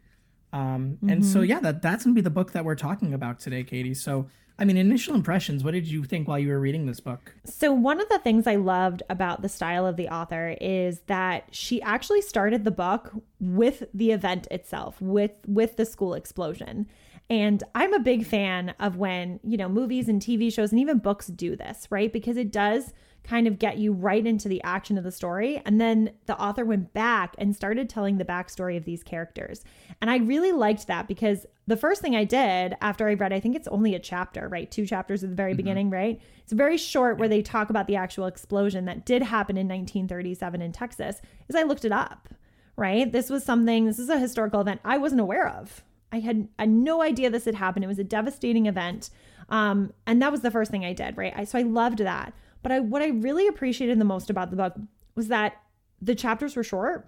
Um, 0.53 0.97
And 1.07 1.25
so, 1.25 1.41
yeah, 1.41 1.59
that 1.59 1.81
that's 1.81 2.05
gonna 2.05 2.13
be 2.13 2.21
the 2.21 2.29
book 2.29 2.53
that 2.53 2.63
we're 2.63 2.75
talking 2.75 3.13
about 3.13 3.39
today, 3.39 3.63
Katie. 3.63 3.93
So, 3.93 4.27
I 4.57 4.63
mean, 4.63 4.77
initial 4.77 5.15
impressions. 5.15 5.65
What 5.65 5.71
did 5.71 5.85
you 5.85 6.05
think 6.05 6.29
while 6.29 6.39
you 6.39 6.47
were 6.47 6.59
reading 6.61 6.85
this 6.85 7.01
book? 7.01 7.35
So, 7.43 7.73
one 7.73 7.99
of 7.99 8.07
the 8.07 8.19
things 8.19 8.47
I 8.47 8.55
loved 8.55 9.03
about 9.09 9.41
the 9.41 9.49
style 9.49 9.85
of 9.85 9.97
the 9.97 10.07
author 10.07 10.55
is 10.61 11.01
that 11.07 11.47
she 11.51 11.81
actually 11.81 12.21
started 12.21 12.63
the 12.63 12.71
book 12.71 13.11
with 13.41 13.83
the 13.93 14.11
event 14.11 14.47
itself, 14.49 15.01
with 15.01 15.31
with 15.45 15.75
the 15.75 15.85
school 15.85 16.13
explosion. 16.13 16.87
And 17.29 17.63
I'm 17.73 17.93
a 17.93 17.99
big 17.99 18.25
fan 18.25 18.75
of 18.79 18.97
when, 18.97 19.39
you 19.43 19.57
know, 19.57 19.67
movies 19.67 20.07
and 20.07 20.21
TV 20.21 20.53
shows 20.53 20.71
and 20.71 20.79
even 20.79 20.99
books 20.99 21.27
do 21.27 21.55
this, 21.55 21.87
right? 21.89 22.13
Because 22.13 22.37
it 22.37 22.51
does 22.51 22.93
kind 23.25 23.47
of 23.47 23.59
get 23.59 23.77
you 23.77 23.91
right 23.91 24.25
into 24.25 24.47
the 24.47 24.61
action 24.63 24.97
of 24.97 25.03
the 25.03 25.11
story. 25.11 25.61
And 25.65 25.81
then 25.81 26.11
the 26.27 26.39
author 26.39 26.63
went 26.63 26.93
back 26.93 27.35
and 27.37 27.55
started 27.55 27.89
telling 27.89 28.17
the 28.17 28.25
backstory 28.25 28.77
of 28.77 28.85
these 28.85 29.03
characters. 29.03 29.63
And 30.01 30.09
I 30.09 30.17
really 30.17 30.51
liked 30.51 30.87
that 30.87 31.07
because 31.07 31.45
the 31.67 31.77
first 31.77 32.01
thing 32.01 32.15
I 32.15 32.23
did 32.23 32.75
after 32.81 33.07
I 33.07 33.15
read, 33.15 33.33
I 33.33 33.39
think 33.39 33.55
it's 33.55 33.67
only 33.69 33.95
a 33.95 33.99
chapter, 33.99 34.47
right? 34.47 34.69
Two 34.69 34.85
chapters 34.85 35.23
at 35.23 35.31
the 35.31 35.35
very 35.35 35.55
beginning, 35.55 35.89
right? 35.89 36.21
It's 36.43 36.53
very 36.53 36.77
short 36.77 37.17
where 37.17 37.27
they 37.27 37.41
talk 37.41 37.71
about 37.71 37.87
the 37.87 37.95
actual 37.95 38.27
explosion 38.27 38.85
that 38.85 39.05
did 39.05 39.23
happen 39.23 39.57
in 39.57 39.67
1937 39.67 40.61
in 40.61 40.71
Texas, 40.71 41.21
is 41.49 41.55
I 41.55 41.63
looked 41.63 41.85
it 41.85 41.91
up, 41.91 42.29
right? 42.75 43.11
This 43.11 43.31
was 43.31 43.43
something, 43.43 43.85
this 43.85 43.99
is 43.99 44.09
a 44.09 44.19
historical 44.19 44.61
event 44.61 44.81
I 44.85 44.97
wasn't 44.99 45.21
aware 45.21 45.47
of. 45.47 45.83
I 46.11 46.19
had, 46.19 46.47
I 46.59 46.63
had 46.63 46.69
no 46.69 47.01
idea 47.01 47.31
this 47.31 47.45
had 47.45 47.55
happened. 47.55 47.83
It 47.83 47.89
was 47.89 47.99
a 47.99 48.03
devastating 48.03 48.67
event. 48.67 49.09
Um, 49.49 49.91
and 50.05 50.21
that 50.21 50.31
was 50.31 50.41
the 50.41 50.51
first 50.51 50.69
thing 50.69 50.85
I 50.85 50.93
did, 50.93 51.17
right? 51.17 51.33
I, 51.35 51.43
so 51.45 51.57
I 51.57 51.63
loved 51.63 51.99
that. 51.99 52.33
But 52.65 52.71
I, 52.71 52.79
what 52.79 53.03
I 53.03 53.09
really 53.09 53.47
appreciated 53.47 53.99
the 53.99 54.05
most 54.05 54.31
about 54.31 54.49
the 54.49 54.55
book 54.55 54.73
was 55.13 55.27
that 55.27 55.61
the 56.01 56.15
chapters 56.15 56.55
were 56.55 56.63
short 56.63 57.07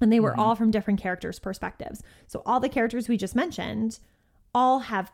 and 0.00 0.10
they 0.10 0.18
were 0.18 0.30
mm-hmm. 0.30 0.40
all 0.40 0.54
from 0.54 0.70
different 0.70 0.98
characters' 0.98 1.38
perspectives. 1.38 2.02
So 2.26 2.40
all 2.46 2.58
the 2.58 2.70
characters 2.70 3.06
we 3.06 3.18
just 3.18 3.36
mentioned 3.36 3.98
all 4.54 4.78
have 4.78 5.12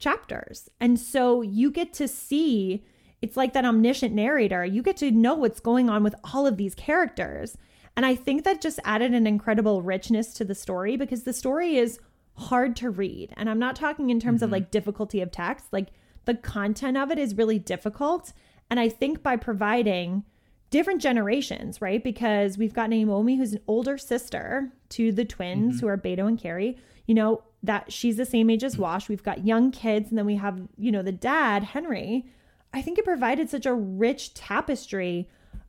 chapters. 0.00 0.68
And 0.80 0.98
so 0.98 1.42
you 1.42 1.70
get 1.70 1.92
to 1.92 2.08
see 2.08 2.84
it's 3.22 3.36
like 3.36 3.52
that 3.52 3.64
omniscient 3.64 4.16
narrator. 4.16 4.64
You 4.64 4.82
get 4.82 4.96
to 4.96 5.12
know 5.12 5.36
what's 5.36 5.60
going 5.60 5.88
on 5.88 6.02
with 6.02 6.16
all 6.34 6.44
of 6.44 6.56
these 6.56 6.74
characters. 6.74 7.56
And 7.96 8.04
I 8.04 8.16
think 8.16 8.42
that 8.42 8.60
just 8.60 8.80
added 8.84 9.14
an 9.14 9.28
incredible 9.28 9.80
richness 9.80 10.34
to 10.34 10.44
the 10.44 10.56
story 10.56 10.96
because 10.96 11.22
the 11.22 11.32
story 11.32 11.76
is 11.76 12.00
hard 12.34 12.74
to 12.76 12.90
read. 12.90 13.32
And 13.36 13.48
I'm 13.48 13.60
not 13.60 13.76
talking 13.76 14.10
in 14.10 14.18
terms 14.18 14.42
of 14.42 14.48
mm-hmm. 14.48 14.54
like 14.54 14.72
difficulty 14.72 15.20
of 15.20 15.30
text, 15.30 15.66
like 15.72 15.90
the 16.24 16.34
content 16.34 16.96
of 16.96 17.12
it 17.12 17.18
is 17.20 17.36
really 17.36 17.60
difficult. 17.60 18.32
And 18.70 18.78
I 18.78 18.88
think 18.88 19.22
by 19.22 19.36
providing 19.36 20.24
different 20.70 21.00
generations, 21.00 21.80
right? 21.80 22.02
Because 22.02 22.58
we've 22.58 22.74
got 22.74 22.90
Naomi, 22.90 23.36
who's 23.36 23.54
an 23.54 23.60
older 23.66 23.96
sister 23.96 24.70
to 24.90 25.12
the 25.12 25.24
twins 25.24 25.76
mm-hmm. 25.76 25.86
who 25.86 25.88
are 25.88 25.96
Beto 25.96 26.26
and 26.26 26.38
Carrie, 26.38 26.76
you 27.06 27.14
know, 27.14 27.42
that 27.62 27.92
she's 27.92 28.16
the 28.16 28.26
same 28.26 28.50
age 28.50 28.62
as 28.62 28.74
mm-hmm. 28.74 28.82
Wash. 28.82 29.08
We've 29.08 29.22
got 29.22 29.46
young 29.46 29.70
kids, 29.70 30.10
and 30.10 30.18
then 30.18 30.26
we 30.26 30.36
have, 30.36 30.60
you 30.76 30.92
know, 30.92 31.02
the 31.02 31.12
dad, 31.12 31.64
Henry. 31.64 32.26
I 32.72 32.82
think 32.82 32.98
it 32.98 33.04
provided 33.04 33.48
such 33.48 33.66
a 33.66 33.74
rich 33.74 34.34
tapestry 34.34 35.28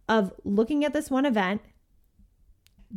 of 0.10 0.34
looking 0.44 0.84
at 0.84 0.94
this 0.94 1.10
one 1.10 1.26
event 1.26 1.62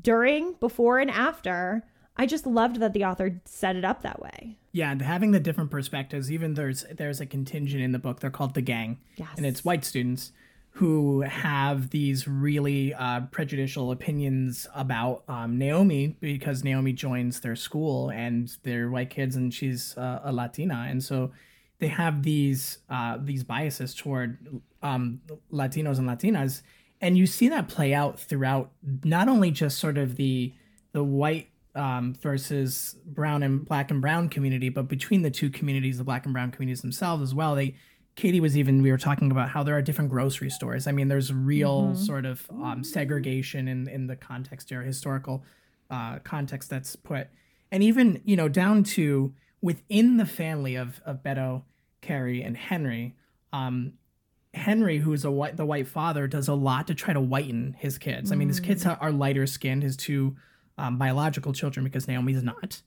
during, 0.00 0.54
before, 0.54 0.98
and 0.98 1.10
after. 1.10 1.84
I 2.16 2.26
just 2.26 2.46
loved 2.46 2.76
that 2.80 2.92
the 2.92 3.04
author 3.04 3.40
set 3.44 3.74
it 3.76 3.84
up 3.84 4.02
that 4.02 4.20
way. 4.20 4.58
Yeah, 4.72 4.90
and 4.92 5.00
having 5.02 5.30
the 5.32 5.40
different 5.40 5.70
perspectives. 5.70 6.30
Even 6.30 6.54
there's 6.54 6.84
there's 6.92 7.20
a 7.20 7.26
contingent 7.26 7.82
in 7.82 7.92
the 7.92 7.98
book. 7.98 8.20
They're 8.20 8.30
called 8.30 8.54
the 8.54 8.62
gang, 8.62 8.98
Yes. 9.16 9.28
and 9.36 9.46
it's 9.46 9.64
white 9.64 9.84
students 9.84 10.32
who 10.76 11.20
have 11.20 11.90
these 11.90 12.26
really 12.26 12.94
uh, 12.94 13.20
prejudicial 13.30 13.90
opinions 13.90 14.66
about 14.74 15.22
um, 15.28 15.58
Naomi 15.58 16.16
because 16.20 16.64
Naomi 16.64 16.94
joins 16.94 17.40
their 17.40 17.54
school 17.56 18.08
and 18.10 18.50
they're 18.62 18.88
white 18.88 19.10
kids 19.10 19.36
and 19.36 19.52
she's 19.52 19.94
uh, 19.98 20.20
a 20.24 20.32
Latina, 20.32 20.86
and 20.88 21.02
so 21.04 21.30
they 21.78 21.88
have 21.88 22.22
these 22.22 22.78
uh, 22.88 23.18
these 23.20 23.44
biases 23.44 23.94
toward 23.94 24.38
um, 24.82 25.20
Latinos 25.52 25.98
and 25.98 26.08
Latinas, 26.08 26.62
and 27.00 27.18
you 27.18 27.26
see 27.26 27.48
that 27.48 27.68
play 27.68 27.92
out 27.92 28.18
throughout 28.20 28.70
not 29.04 29.28
only 29.28 29.50
just 29.50 29.78
sort 29.78 29.98
of 29.98 30.16
the 30.16 30.54
the 30.92 31.04
white 31.04 31.48
um, 31.74 32.14
versus 32.20 32.96
brown 33.04 33.42
and 33.42 33.64
black 33.64 33.90
and 33.90 34.00
brown 34.00 34.28
community, 34.28 34.68
but 34.68 34.88
between 34.88 35.22
the 35.22 35.30
two 35.30 35.50
communities, 35.50 35.98
the 35.98 36.04
black 36.04 36.24
and 36.24 36.32
brown 36.32 36.50
communities 36.50 36.82
themselves 36.82 37.22
as 37.22 37.34
well. 37.34 37.54
They 37.54 37.74
Katie 38.14 38.40
was 38.40 38.58
even 38.58 38.82
we 38.82 38.90
were 38.90 38.98
talking 38.98 39.30
about 39.30 39.48
how 39.48 39.62
there 39.62 39.76
are 39.76 39.80
different 39.80 40.10
grocery 40.10 40.50
stores. 40.50 40.86
I 40.86 40.92
mean, 40.92 41.08
there's 41.08 41.32
real 41.32 41.82
mm-hmm. 41.82 42.02
sort 42.02 42.26
of 42.26 42.46
um, 42.50 42.84
segregation 42.84 43.68
in 43.68 43.88
in 43.88 44.06
the 44.06 44.16
context 44.16 44.70
or 44.70 44.82
historical 44.82 45.44
uh, 45.90 46.18
context 46.18 46.68
that's 46.68 46.94
put, 46.94 47.28
and 47.70 47.82
even 47.82 48.20
you 48.24 48.36
know 48.36 48.48
down 48.48 48.84
to 48.84 49.32
within 49.62 50.18
the 50.18 50.26
family 50.26 50.76
of 50.76 51.00
of 51.06 51.22
Beto, 51.22 51.62
Carrie, 52.02 52.42
and 52.42 52.56
Henry. 52.56 53.14
Um, 53.52 53.94
Henry, 54.54 54.98
who's 54.98 55.24
a 55.24 55.30
white 55.30 55.56
the 55.56 55.64
white 55.64 55.88
father, 55.88 56.26
does 56.26 56.48
a 56.48 56.54
lot 56.54 56.86
to 56.88 56.94
try 56.94 57.14
to 57.14 57.20
whiten 57.20 57.74
his 57.78 57.96
kids. 57.96 58.28
Mm. 58.28 58.32
I 58.32 58.36
mean, 58.36 58.48
his 58.48 58.60
kids 58.60 58.84
mm. 58.84 58.98
are 59.00 59.10
lighter 59.10 59.46
skinned. 59.46 59.82
His 59.82 59.96
two 59.96 60.36
um, 60.78 60.98
biological 60.98 61.52
children, 61.52 61.84
because 61.84 62.08
Naomi's 62.08 62.42
not. 62.42 62.82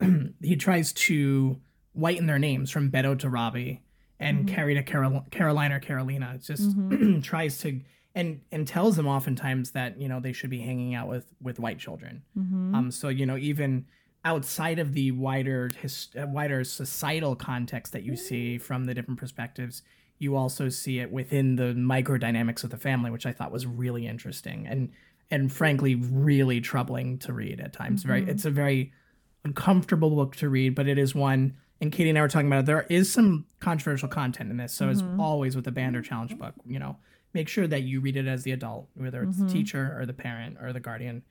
he 0.42 0.56
tries 0.56 0.92
to 0.92 1.60
whiten 1.92 2.26
their 2.26 2.38
names 2.38 2.70
from 2.70 2.90
Beto 2.90 3.18
to 3.18 3.28
Robbie 3.28 3.82
and 4.18 4.38
mm-hmm. 4.38 4.54
Carrie 4.54 4.74
to 4.74 4.82
Carol- 4.82 5.26
Caroline 5.30 5.72
or 5.72 5.80
Carolina. 5.80 6.32
It 6.34 6.42
just 6.42 6.76
mm-hmm. 6.76 7.20
tries 7.22 7.58
to 7.58 7.80
and 8.14 8.40
and 8.50 8.66
tells 8.66 8.96
them 8.96 9.06
oftentimes 9.06 9.72
that 9.72 10.00
you 10.00 10.08
know 10.08 10.20
they 10.20 10.32
should 10.32 10.50
be 10.50 10.60
hanging 10.60 10.94
out 10.94 11.08
with 11.08 11.26
with 11.40 11.58
white 11.58 11.78
children. 11.78 12.22
Mm-hmm. 12.38 12.74
Um, 12.74 12.90
so 12.90 13.08
you 13.08 13.26
know 13.26 13.36
even 13.36 13.86
outside 14.24 14.78
of 14.78 14.92
the 14.92 15.10
wider 15.10 15.70
his, 15.80 16.08
uh, 16.20 16.26
wider 16.26 16.62
societal 16.62 17.34
context 17.34 17.92
that 17.92 18.04
you 18.04 18.16
see 18.16 18.56
from 18.58 18.84
the 18.84 18.94
different 18.94 19.18
perspectives, 19.18 19.82
you 20.18 20.36
also 20.36 20.68
see 20.68 21.00
it 21.00 21.10
within 21.10 21.56
the 21.56 21.74
microdynamics 21.74 22.62
of 22.62 22.70
the 22.70 22.76
family, 22.76 23.10
which 23.10 23.26
I 23.26 23.32
thought 23.32 23.50
was 23.50 23.66
really 23.66 24.06
interesting 24.06 24.66
and 24.66 24.90
and 25.32 25.52
frankly 25.52 25.96
really 25.96 26.60
troubling 26.60 27.18
to 27.18 27.32
read 27.32 27.58
at 27.58 27.72
times. 27.72 28.04
Very, 28.04 28.20
mm-hmm. 28.20 28.30
it's 28.30 28.44
a 28.44 28.50
very 28.50 28.92
uncomfortable 29.44 30.10
book 30.10 30.36
to 30.36 30.48
read, 30.48 30.76
but 30.76 30.86
it 30.86 30.98
is 30.98 31.14
one 31.14 31.56
and 31.82 31.90
Katie 31.90 32.10
and 32.10 32.16
I 32.16 32.22
were 32.22 32.28
talking 32.28 32.46
about 32.46 32.60
it, 32.60 32.66
there 32.66 32.86
is 32.88 33.12
some 33.12 33.44
controversial 33.58 34.08
content 34.08 34.52
in 34.52 34.56
this. 34.56 34.72
So 34.72 34.86
mm-hmm. 34.86 35.14
as 35.14 35.20
always 35.20 35.56
with 35.56 35.64
the 35.64 35.72
band 35.72 35.96
or 35.96 36.00
challenge 36.00 36.38
book, 36.38 36.54
you 36.64 36.78
know, 36.78 36.96
make 37.34 37.48
sure 37.48 37.66
that 37.66 37.82
you 37.82 38.00
read 38.00 38.16
it 38.16 38.28
as 38.28 38.44
the 38.44 38.52
adult, 38.52 38.88
whether 38.94 39.24
it's 39.24 39.36
mm-hmm. 39.36 39.48
the 39.48 39.52
teacher 39.52 39.96
or 39.98 40.06
the 40.06 40.12
parent 40.12 40.58
or 40.62 40.72
the 40.72 40.78
guardian. 40.78 41.24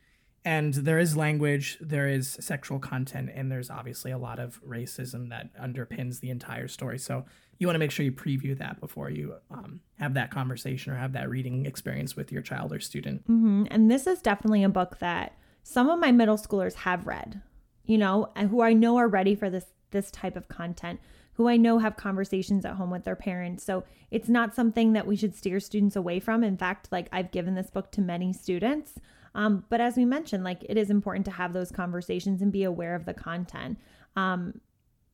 And 0.44 0.74
there 0.74 1.00
is 1.00 1.16
language, 1.16 1.78
there 1.80 2.10
is 2.10 2.38
sexual 2.42 2.80
content, 2.80 3.30
and 3.34 3.50
there's 3.50 3.70
obviously 3.70 4.12
a 4.12 4.18
lot 4.18 4.40
of 4.40 4.62
racism 4.68 5.30
that 5.30 5.56
underpins 5.56 6.20
the 6.20 6.32
entire 6.32 6.68
story. 6.68 7.00
So 7.00 7.24
you 7.62 7.68
want 7.68 7.76
to 7.76 7.80
make 7.80 7.92
sure 7.92 8.04
you 8.04 8.12
preview 8.12 8.58
that 8.58 8.80
before 8.80 9.12
you 9.12 9.36
um, 9.52 9.82
have 10.00 10.16
that 10.16 10.32
conversation 10.32 10.92
or 10.92 10.96
have 10.96 11.14
that 11.14 11.30
reading 11.30 11.68
experience 11.68 12.16
with 12.16 12.32
your 12.32 12.42
child 12.42 12.74
or 12.74 12.80
student. 12.80 13.22
Mm-hmm. 13.28 13.66
And 13.70 13.92
this 13.92 14.08
is 14.08 14.20
definitely 14.20 14.64
a 14.64 14.70
book 14.70 14.98
that 14.98 15.38
some 15.62 15.88
of 15.88 16.00
my 16.00 16.12
middle 16.12 16.38
schoolers 16.38 16.74
have 16.74 17.06
read, 17.06 17.44
you 17.86 18.00
know, 18.00 18.32
who 18.50 18.64
I 18.64 18.74
know 18.74 18.98
are 18.98 19.08
ready 19.08 19.36
for 19.36 19.52
this 19.52 19.66
this 19.92 20.10
type 20.10 20.36
of 20.36 20.48
content 20.48 21.00
who 21.34 21.48
I 21.48 21.58
know 21.58 21.78
have 21.80 21.96
conversations 21.96 22.66
at 22.66 22.76
home 22.76 22.90
with 22.90 23.04
their 23.04 23.16
parents. 23.16 23.64
So 23.64 23.84
it's 24.10 24.28
not 24.28 24.56
something 24.56 24.94
that 24.94 25.08
we 25.08 25.16
should 25.16 25.36
steer 25.36 25.60
students 25.60 25.96
away 25.96 26.20
from. 26.20 26.44
In 26.44 26.58
fact, 26.58 26.92
like 26.92 27.08
I've 27.12 27.32
given 27.32 27.56
this 27.56 27.70
book 27.70 27.92
to 27.92 28.02
many 28.02 28.34
students. 28.34 28.94
Um, 29.34 29.66
but 29.70 29.80
as 29.80 29.96
we 29.96 30.04
mentioned, 30.04 30.44
like 30.44 30.64
it 30.68 30.78
is 30.78 30.90
important 30.90 31.26
to 31.26 31.32
have 31.32 31.54
those 31.54 31.72
conversations 31.72 32.42
and 32.42 32.52
be 32.52 32.64
aware 32.64 32.96
of 32.96 33.06
the 33.06 33.14
content. 33.14 33.78
Um, 34.16 34.60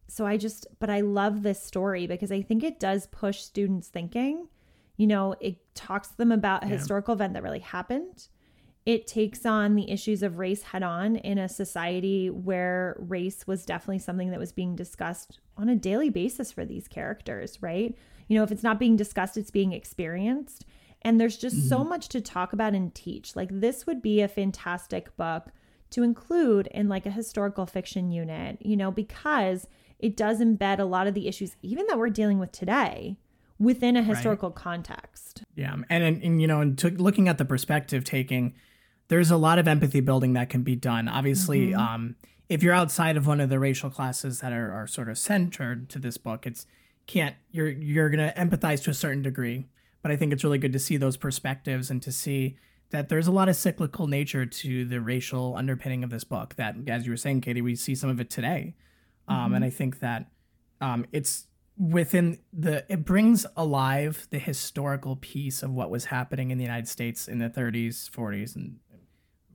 so 0.07 0.25
I 0.25 0.37
just, 0.37 0.67
but 0.79 0.89
I 0.89 1.01
love 1.01 1.43
this 1.43 1.61
story 1.61 2.07
because 2.07 2.31
I 2.31 2.41
think 2.41 2.63
it 2.63 2.79
does 2.79 3.07
push 3.07 3.41
students 3.41 3.87
thinking. 3.87 4.47
You 4.95 5.07
know, 5.07 5.35
it 5.39 5.57
talks 5.75 6.09
to 6.09 6.17
them 6.17 6.31
about 6.31 6.63
a 6.63 6.67
yeah. 6.67 6.73
historical 6.73 7.13
event 7.13 7.33
that 7.33 7.43
really 7.43 7.59
happened 7.59 8.27
it 8.87 9.05
takes 9.05 9.45
on 9.45 9.75
the 9.75 9.91
issues 9.91 10.23
of 10.23 10.37
race 10.37 10.63
head 10.63 10.81
on 10.81 11.17
in 11.17 11.37
a 11.37 11.49
society 11.49 12.29
where 12.29 12.95
race 12.97 13.45
was 13.45 13.65
definitely 13.65 13.99
something 13.99 14.31
that 14.31 14.39
was 14.39 14.53
being 14.53 14.77
discussed 14.77 15.41
on 15.57 15.67
a 15.67 15.75
daily 15.75 16.09
basis 16.09 16.53
for 16.53 16.63
these 16.63 16.87
characters, 16.87 17.61
right? 17.61 17.97
You 18.29 18.37
know, 18.37 18.45
if 18.45 18.51
it's 18.51 18.63
not 18.63 18.79
being 18.79 18.95
discussed, 18.95 19.35
it's 19.35 19.51
being 19.51 19.73
experienced. 19.73 20.63
And 21.01 21.19
there's 21.19 21.35
just 21.35 21.57
mm-hmm. 21.57 21.67
so 21.67 21.83
much 21.83 22.07
to 22.09 22.21
talk 22.21 22.53
about 22.53 22.75
and 22.75 22.95
teach. 22.95 23.35
Like, 23.35 23.49
this 23.51 23.85
would 23.85 24.01
be 24.01 24.21
a 24.21 24.27
fantastic 24.29 25.17
book 25.17 25.47
to 25.89 26.01
include 26.01 26.67
in 26.67 26.87
like 26.87 27.05
a 27.05 27.11
historical 27.11 27.65
fiction 27.65 28.09
unit, 28.09 28.57
you 28.61 28.77
know, 28.77 28.89
because 28.89 29.67
it 29.99 30.15
does 30.15 30.39
embed 30.39 30.79
a 30.79 30.83
lot 30.83 31.07
of 31.07 31.13
the 31.13 31.27
issues, 31.27 31.55
even 31.61 31.85
that 31.87 31.97
we're 31.97 32.09
dealing 32.09 32.39
with 32.39 32.51
today, 32.51 33.17
within 33.59 33.95
a 33.97 34.03
historical 34.03 34.49
right. 34.49 34.55
context. 34.55 35.43
Yeah. 35.55 35.73
And, 35.89 36.03
and, 36.03 36.23
and, 36.23 36.41
you 36.41 36.47
know, 36.47 36.61
and 36.61 36.77
to, 36.79 36.89
looking 36.89 37.27
at 37.27 37.37
the 37.37 37.45
perspective 37.45 38.03
taking, 38.03 38.53
there's 39.07 39.31
a 39.31 39.37
lot 39.37 39.57
of 39.57 39.67
empathy 39.67 39.99
building 39.99 40.33
that 40.33 40.49
can 40.49 40.63
be 40.63 40.75
done. 40.75 41.07
Obviously, 41.07 41.69
mm-hmm. 41.69 41.79
um, 41.79 42.15
if 42.49 42.61
you're 42.61 42.73
outside 42.73 43.17
of 43.17 43.25
one 43.25 43.41
of 43.41 43.49
the 43.49 43.59
racial 43.59 43.89
classes 43.89 44.41
that 44.41 44.53
are, 44.53 44.71
are 44.71 44.87
sort 44.87 45.09
of 45.09 45.17
centered 45.17 45.89
to 45.89 45.99
this 45.99 46.17
book, 46.17 46.45
it's 46.45 46.65
can't 47.07 47.35
you're 47.51 47.69
you're 47.69 48.09
gonna 48.09 48.33
empathize 48.37 48.83
to 48.83 48.89
a 48.89 48.93
certain 48.93 49.21
degree. 49.21 49.65
But 50.01 50.11
I 50.11 50.17
think 50.17 50.31
it's 50.33 50.43
really 50.43 50.57
good 50.57 50.73
to 50.73 50.79
see 50.79 50.97
those 50.97 51.17
perspectives 51.17 51.89
and 51.89 52.01
to 52.03 52.11
see 52.11 52.57
that 52.91 53.09
there's 53.09 53.27
a 53.27 53.31
lot 53.31 53.49
of 53.49 53.55
cyclical 53.55 54.07
nature 54.07 54.45
to 54.45 54.85
the 54.85 55.01
racial 55.01 55.55
underpinning 55.55 56.03
of 56.03 56.09
this 56.09 56.23
book. 56.23 56.55
That, 56.55 56.75
as 56.87 57.05
you 57.05 57.11
were 57.11 57.17
saying, 57.17 57.41
Katie, 57.41 57.61
we 57.61 57.75
see 57.75 57.95
some 57.95 58.09
of 58.09 58.19
it 58.19 58.29
today, 58.29 58.75
um, 59.27 59.37
mm-hmm. 59.37 59.55
and 59.55 59.65
I 59.65 59.69
think 59.69 59.99
that 59.99 60.29
um, 60.81 61.05
it's 61.11 61.47
within 61.77 62.39
the 62.51 62.85
it 62.91 63.05
brings 63.05 63.45
alive 63.55 64.27
the 64.31 64.39
historical 64.39 65.15
piece 65.15 65.61
of 65.61 65.71
what 65.71 65.89
was 65.89 66.05
happening 66.05 66.51
in 66.51 66.57
the 66.57 66.63
United 66.63 66.87
States 66.87 67.27
in 67.27 67.39
the 67.39 67.49
30s, 67.49 68.09
40s, 68.09 68.55
and 68.55 68.77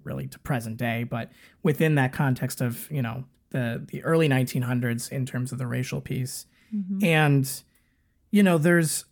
really 0.05 0.26
to 0.29 0.38
present 0.38 0.76
day, 0.76 1.05
but 1.05 1.31
within 1.62 1.95
that 1.97 2.12
context 2.12 2.61
of 2.61 2.91
you 2.91 3.02
know 3.02 3.25
the 3.50 3.85
the 3.88 4.02
early 4.05 4.29
1900s 4.29 5.11
in 5.11 5.26
terms 5.26 5.52
of 5.52 5.59
the 5.59 5.67
racial 5.67 6.00
piece, 6.00 6.47
mm-hmm. 6.75 7.05
and 7.05 7.62
you 8.31 8.43
know 8.43 8.59
there's 8.59 9.05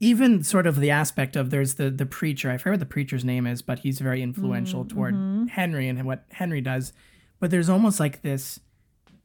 even 0.00 0.42
sort 0.42 0.66
of 0.66 0.80
the 0.80 0.90
aspect 0.90 1.36
of 1.36 1.50
there's 1.50 1.74
the 1.74 1.90
the 1.90 2.06
preacher. 2.06 2.50
I 2.50 2.58
forget 2.58 2.72
what 2.72 2.80
the 2.80 2.86
preacher's 2.86 3.24
name 3.24 3.46
is, 3.46 3.62
but 3.62 3.80
he's 3.80 3.98
very 3.98 4.22
influential 4.22 4.84
mm-hmm. 4.84 4.96
toward 4.96 5.50
Henry 5.50 5.88
and 5.88 6.04
what 6.04 6.24
Henry 6.30 6.60
does. 6.60 6.92
But 7.38 7.50
there's 7.50 7.68
almost 7.68 7.98
like 7.98 8.22
this 8.22 8.60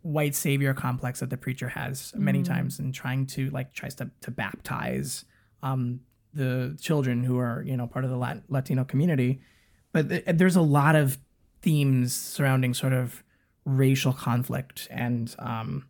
white 0.08 0.36
savior 0.36 0.74
complex 0.74 1.20
that 1.20 1.30
the 1.30 1.38
preacher 1.38 1.68
has 1.68 2.14
many 2.16 2.40
mm-hmm. 2.40 2.54
times 2.54 2.80
and 2.80 2.94
trying 2.94 3.26
to 3.26 3.50
like 3.50 3.74
tries 3.74 3.96
to 3.96 4.10
to 4.22 4.32
baptize 4.32 5.26
um, 5.64 6.00
the 6.34 6.78
children 6.80 7.24
who 7.24 7.38
are 7.38 7.64
you 7.64 7.76
know 7.76 7.88
part 7.88 8.06
of 8.06 8.12
the 8.12 8.42
Latino 8.48 8.84
community 8.86 9.42
but 9.92 10.38
there's 10.38 10.56
a 10.56 10.62
lot 10.62 10.96
of 10.96 11.18
themes 11.62 12.16
surrounding 12.16 12.74
sort 12.74 12.94
of 12.94 13.24
racial 13.66 14.14
conflict 14.14 14.88
and 14.90 15.36
um, 15.40 15.88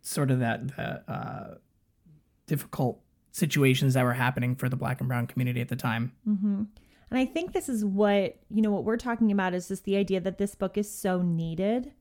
sort 0.00 0.30
of 0.30 0.40
that 0.40 0.68
the, 0.76 1.12
uh, 1.12 1.54
difficult 2.46 3.00
situations 3.32 3.94
that 3.94 4.04
were 4.04 4.14
happening 4.14 4.54
for 4.56 4.68
the 4.68 4.76
black 4.76 5.00
and 5.00 5.08
brown 5.08 5.26
community 5.26 5.60
at 5.60 5.68
the 5.68 5.76
time. 5.76 6.12
Mm-hmm. 6.26 6.62
And 7.10 7.18
I 7.18 7.24
think 7.24 7.52
this 7.52 7.68
is 7.68 7.84
what, 7.84 8.36
you 8.50 8.62
know, 8.62 8.70
what 8.70 8.84
we're 8.84 8.96
talking 8.96 9.32
about 9.32 9.54
is 9.54 9.68
just 9.68 9.84
the 9.84 9.96
idea 9.96 10.20
that 10.20 10.38
this 10.38 10.54
book 10.54 10.76
is 10.76 10.90
so 10.90 11.22
needed 11.22 11.92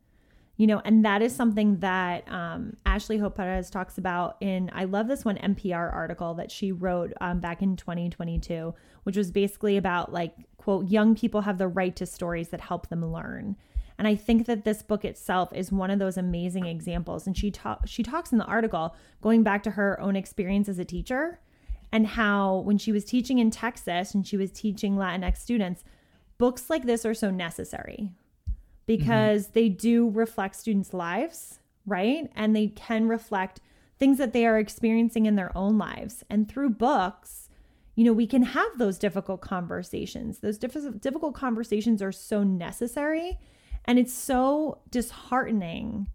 you 0.57 0.65
know, 0.65 0.81
and 0.83 1.05
that 1.05 1.21
is 1.21 1.35
something 1.35 1.77
that 1.79 2.29
um, 2.31 2.75
Ashley 2.83 3.19
Hope 3.19 3.35
Perez 3.35 3.69
talks 3.69 3.99
about 3.99 4.37
in, 4.41 4.71
I 4.73 4.85
love 4.85 5.07
this 5.07 5.23
one 5.23 5.37
NPR 5.37 5.93
article 5.93 6.33
that 6.33 6.51
she 6.51 6.71
wrote 6.71 7.13
um, 7.21 7.39
back 7.39 7.61
in 7.61 7.75
2022, 7.75 8.73
which 9.03 9.15
was 9.15 9.31
basically 9.31 9.77
about 9.77 10.11
like, 10.11 10.33
quote, 10.57 10.89
young 10.89 11.15
people 11.15 11.41
have 11.41 11.59
the 11.59 11.67
right 11.67 11.95
to 11.95 12.07
stories 12.07 12.49
that 12.49 12.61
help 12.61 12.89
them 12.89 13.05
learn. 13.05 13.55
And 13.99 14.07
I 14.07 14.15
think 14.15 14.47
that 14.47 14.63
this 14.63 14.81
book 14.81 15.05
itself 15.05 15.53
is 15.53 15.71
one 15.71 15.91
of 15.91 15.99
those 15.99 16.17
amazing 16.17 16.65
examples. 16.65 17.27
And 17.27 17.37
she 17.37 17.51
ta- 17.51 17.79
she 17.85 18.01
talks 18.01 18.31
in 18.31 18.39
the 18.39 18.45
article 18.45 18.95
going 19.21 19.43
back 19.43 19.61
to 19.63 19.71
her 19.71 19.99
own 20.01 20.15
experience 20.15 20.67
as 20.67 20.79
a 20.79 20.85
teacher 20.85 21.39
and 21.91 22.07
how 22.07 22.57
when 22.57 22.79
she 22.79 22.91
was 22.91 23.05
teaching 23.05 23.37
in 23.37 23.51
Texas 23.51 24.15
and 24.15 24.25
she 24.25 24.37
was 24.37 24.51
teaching 24.51 24.95
Latinx 24.95 25.37
students, 25.37 25.83
books 26.39 26.69
like 26.69 26.85
this 26.85 27.05
are 27.05 27.13
so 27.13 27.29
necessary 27.29 28.11
because 28.87 29.43
mm-hmm. 29.43 29.53
they 29.53 29.69
do 29.69 30.09
reflect 30.09 30.55
students' 30.55 30.93
lives, 30.93 31.59
right? 31.85 32.31
And 32.35 32.55
they 32.55 32.69
can 32.69 33.07
reflect 33.07 33.61
things 33.99 34.17
that 34.17 34.33
they 34.33 34.47
are 34.47 34.57
experiencing 34.57 35.27
in 35.27 35.35
their 35.35 35.55
own 35.55 35.77
lives. 35.77 36.23
And 36.29 36.49
through 36.49 36.71
books, 36.71 37.49
you 37.95 38.03
know, 38.03 38.13
we 38.13 38.27
can 38.27 38.43
have 38.43 38.77
those 38.77 38.97
difficult 38.97 39.41
conversations. 39.41 40.39
Those 40.39 40.57
diff- 40.57 41.01
difficult 41.01 41.35
conversations 41.35 42.01
are 42.01 42.11
so 42.11 42.43
necessary. 42.43 43.37
And 43.85 43.99
it's 43.99 44.13
so 44.13 44.79
disheartening 44.89 46.07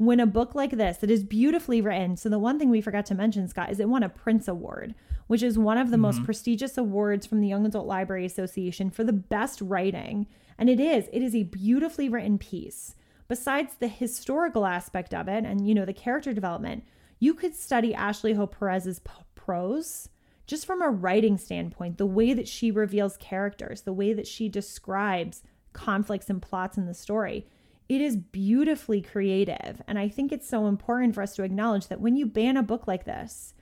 when 0.00 0.18
a 0.18 0.26
book 0.26 0.54
like 0.54 0.70
this 0.70 0.96
that 0.98 1.10
is 1.10 1.22
beautifully 1.22 1.82
written, 1.82 2.16
so 2.16 2.30
the 2.30 2.38
one 2.38 2.58
thing 2.58 2.70
we 2.70 2.80
forgot 2.80 3.04
to 3.04 3.14
mention, 3.14 3.46
Scott, 3.46 3.70
is 3.70 3.80
it 3.80 3.88
won 3.88 4.02
a 4.02 4.08
Printz 4.08 4.48
Award, 4.48 4.94
which 5.26 5.42
is 5.42 5.58
one 5.58 5.76
of 5.76 5.90
the 5.90 5.96
mm-hmm. 5.96 6.02
most 6.02 6.24
prestigious 6.24 6.78
awards 6.78 7.26
from 7.26 7.42
the 7.42 7.48
Young 7.48 7.66
Adult 7.66 7.86
Library 7.86 8.24
Association 8.24 8.88
for 8.90 9.04
the 9.04 9.12
best 9.12 9.60
writing. 9.60 10.26
And 10.60 10.68
it 10.68 10.78
is, 10.78 11.08
it 11.10 11.22
is 11.22 11.34
a 11.34 11.44
beautifully 11.44 12.10
written 12.10 12.36
piece. 12.36 12.94
Besides 13.28 13.76
the 13.78 13.88
historical 13.88 14.66
aspect 14.66 15.14
of 15.14 15.26
it 15.26 15.44
and, 15.44 15.66
you 15.66 15.74
know, 15.74 15.86
the 15.86 15.94
character 15.94 16.34
development, 16.34 16.84
you 17.18 17.32
could 17.32 17.56
study 17.56 17.94
Ashley 17.94 18.34
Hope 18.34 18.58
Perez's 18.58 18.98
p- 18.98 19.10
prose 19.34 20.10
just 20.46 20.66
from 20.66 20.82
a 20.82 20.90
writing 20.90 21.38
standpoint, 21.38 21.96
the 21.96 22.04
way 22.04 22.34
that 22.34 22.46
she 22.46 22.70
reveals 22.70 23.16
characters, 23.16 23.82
the 23.82 23.92
way 23.92 24.12
that 24.12 24.26
she 24.26 24.48
describes 24.48 25.42
conflicts 25.72 26.28
and 26.28 26.42
plots 26.42 26.76
in 26.76 26.86
the 26.86 26.92
story. 26.92 27.46
It 27.88 28.02
is 28.02 28.16
beautifully 28.16 29.00
creative. 29.00 29.80
And 29.86 29.98
I 29.98 30.08
think 30.08 30.30
it's 30.30 30.48
so 30.48 30.66
important 30.66 31.14
for 31.14 31.22
us 31.22 31.34
to 31.36 31.42
acknowledge 31.42 31.86
that 31.86 32.00
when 32.00 32.16
you 32.16 32.26
ban 32.26 32.56
a 32.58 32.62
book 32.62 32.86
like 32.86 33.04
this, 33.04 33.54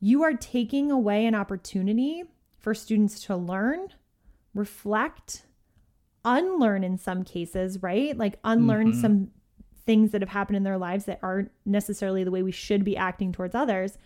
you 0.00 0.22
are 0.22 0.34
taking 0.34 0.92
away 0.92 1.26
an 1.26 1.34
opportunity 1.34 2.22
for 2.58 2.74
students 2.74 3.20
to 3.24 3.36
learn, 3.36 3.88
reflect, 4.54 5.46
unlearn 6.24 6.84
in 6.84 6.98
some 6.98 7.24
cases, 7.24 7.82
right? 7.82 8.16
Like 8.16 8.38
unlearn 8.44 8.92
mm-hmm. 8.92 9.00
some 9.00 9.30
things 9.86 10.10
that 10.12 10.20
have 10.20 10.28
happened 10.28 10.56
in 10.56 10.64
their 10.64 10.78
lives 10.78 11.06
that 11.06 11.18
aren't 11.22 11.50
necessarily 11.64 12.22
the 12.22 12.30
way 12.30 12.42
we 12.42 12.52
should 12.52 12.84
be 12.84 12.96
acting 12.96 13.32
towards 13.32 13.54
others. 13.54 13.96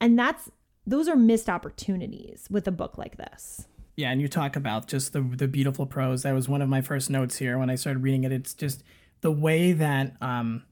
And 0.00 0.18
that's 0.18 0.50
those 0.86 1.08
are 1.08 1.16
missed 1.16 1.50
opportunities 1.50 2.46
with 2.50 2.66
a 2.68 2.70
book 2.70 2.96
like 2.96 3.16
this. 3.16 3.66
Yeah, 3.96 4.10
and 4.10 4.20
you 4.20 4.28
talk 4.28 4.56
about 4.56 4.86
just 4.86 5.12
the 5.12 5.20
the 5.20 5.48
beautiful 5.48 5.86
prose. 5.86 6.22
That 6.22 6.34
was 6.34 6.48
one 6.48 6.62
of 6.62 6.68
my 6.68 6.80
first 6.80 7.10
notes 7.10 7.36
here 7.36 7.58
when 7.58 7.70
I 7.70 7.74
started 7.74 8.02
reading 8.02 8.24
it. 8.24 8.32
It's 8.32 8.54
just 8.54 8.82
the 9.20 9.32
way 9.32 9.72
that 9.72 10.16
um 10.20 10.64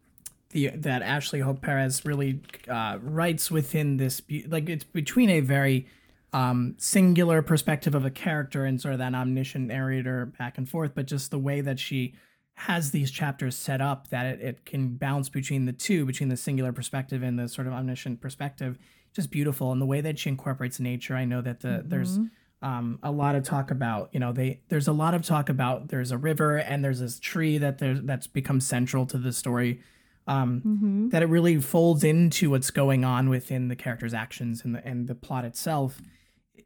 the 0.50 0.68
that 0.68 1.02
Ashley 1.02 1.40
Hope 1.40 1.60
Perez 1.60 2.04
really 2.04 2.40
uh, 2.68 2.98
writes 3.02 3.50
within 3.50 3.96
this 3.96 4.22
like 4.46 4.68
it's 4.68 4.84
between 4.84 5.28
a 5.28 5.40
very 5.40 5.86
um, 6.34 6.74
singular 6.78 7.42
perspective 7.42 7.94
of 7.94 8.04
a 8.04 8.10
character 8.10 8.64
and 8.64 8.80
sort 8.80 8.92
of 8.92 8.98
that 8.98 9.14
omniscient 9.14 9.68
narrator 9.68 10.26
back 10.36 10.58
and 10.58 10.68
forth, 10.68 10.90
but 10.92 11.06
just 11.06 11.30
the 11.30 11.38
way 11.38 11.60
that 11.60 11.78
she 11.78 12.14
has 12.54 12.90
these 12.90 13.12
chapters 13.12 13.56
set 13.56 13.80
up 13.80 14.08
that 14.08 14.26
it, 14.26 14.40
it 14.40 14.66
can 14.66 14.96
bounce 14.96 15.28
between 15.28 15.64
the 15.64 15.72
two, 15.72 16.04
between 16.04 16.28
the 16.28 16.36
singular 16.36 16.72
perspective 16.72 17.22
and 17.22 17.38
the 17.38 17.48
sort 17.48 17.68
of 17.68 17.72
omniscient 17.72 18.20
perspective, 18.20 18.78
just 19.14 19.30
beautiful. 19.30 19.70
And 19.70 19.80
the 19.80 19.86
way 19.86 20.00
that 20.00 20.18
she 20.18 20.28
incorporates 20.28 20.80
nature, 20.80 21.14
I 21.14 21.24
know 21.24 21.40
that 21.40 21.60
the 21.60 21.68
mm-hmm. 21.68 21.88
there's 21.88 22.18
um, 22.62 22.98
a 23.04 23.12
lot 23.12 23.36
of 23.36 23.44
talk 23.44 23.70
about, 23.70 24.08
you 24.12 24.18
know, 24.18 24.32
they 24.32 24.60
there's 24.70 24.88
a 24.88 24.92
lot 24.92 25.14
of 25.14 25.22
talk 25.22 25.48
about 25.48 25.88
there's 25.88 26.10
a 26.10 26.18
river 26.18 26.56
and 26.56 26.84
there's 26.84 26.98
this 26.98 27.20
tree 27.20 27.58
that 27.58 27.78
there's 27.78 28.00
that's 28.02 28.26
become 28.26 28.60
central 28.60 29.06
to 29.06 29.18
the 29.18 29.32
story. 29.32 29.80
Um, 30.26 30.62
mm-hmm. 30.66 31.08
That 31.10 31.22
it 31.22 31.26
really 31.26 31.60
folds 31.60 32.02
into 32.02 32.50
what's 32.50 32.70
going 32.70 33.04
on 33.04 33.28
within 33.28 33.68
the 33.68 33.76
character's 33.76 34.14
actions 34.14 34.64
and 34.64 34.74
the 34.74 34.84
and 34.84 35.06
the 35.06 35.14
plot 35.14 35.44
itself. 35.44 36.00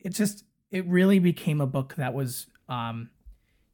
It 0.00 0.11
just 0.11 0.45
it 0.71 0.87
really 0.87 1.19
became 1.19 1.61
a 1.61 1.67
book 1.67 1.95
that 1.97 2.14
was 2.14 2.47
um, 2.69 3.11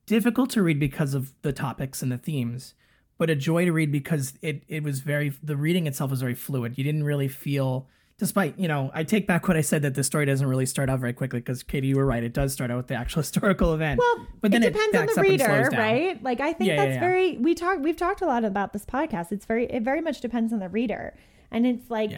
difficult 0.06 0.50
to 0.50 0.62
read 0.62 0.78
because 0.78 1.14
of 1.14 1.32
the 1.42 1.52
topics 1.52 2.02
and 2.02 2.12
the 2.12 2.18
themes, 2.18 2.74
but 3.18 3.30
a 3.30 3.36
joy 3.36 3.64
to 3.64 3.72
read 3.72 3.92
because 3.92 4.34
it 4.42 4.62
it 4.68 4.82
was 4.82 5.00
very 5.00 5.32
the 5.42 5.56
reading 5.56 5.86
itself 5.86 6.10
was 6.10 6.20
very 6.20 6.34
fluid. 6.34 6.78
You 6.78 6.84
didn't 6.84 7.04
really 7.04 7.28
feel 7.28 7.88
despite 8.16 8.56
you 8.56 8.68
know 8.68 8.92
i 8.94 9.02
take 9.02 9.26
back 9.26 9.48
what 9.48 9.56
i 9.56 9.60
said 9.60 9.82
that 9.82 9.94
the 9.94 10.04
story 10.04 10.24
doesn't 10.24 10.46
really 10.46 10.66
start 10.66 10.88
out 10.88 11.00
very 11.00 11.12
quickly 11.12 11.40
because 11.40 11.64
katie 11.64 11.88
you 11.88 11.96
were 11.96 12.06
right 12.06 12.22
it 12.22 12.32
does 12.32 12.52
start 12.52 12.70
out 12.70 12.76
with 12.76 12.86
the 12.86 12.94
actual 12.94 13.22
historical 13.22 13.74
event 13.74 13.98
well 13.98 14.26
but 14.40 14.52
then 14.52 14.62
it 14.62 14.72
depends 14.72 14.94
it 14.94 15.00
on 15.00 15.06
the 15.16 15.20
reader 15.20 15.68
right? 15.72 16.22
Like 16.22 16.40
i 16.40 16.52
think 16.52 16.68
yeah, 16.68 16.76
that's 16.76 16.88
yeah, 16.90 16.94
yeah. 16.94 17.00
very 17.00 17.38
we 17.38 17.54
talk 17.54 17.80
we've 17.80 17.96
talked 17.96 18.22
a 18.22 18.26
lot 18.26 18.44
about 18.44 18.72
this 18.72 18.84
podcast. 18.84 19.32
It's 19.32 19.46
very 19.46 19.66
it 19.66 19.82
very 19.82 20.00
much 20.00 20.20
depends 20.20 20.52
on 20.52 20.58
the 20.58 20.68
reader. 20.68 21.14
And 21.50 21.66
it's 21.66 21.90
like 21.90 22.10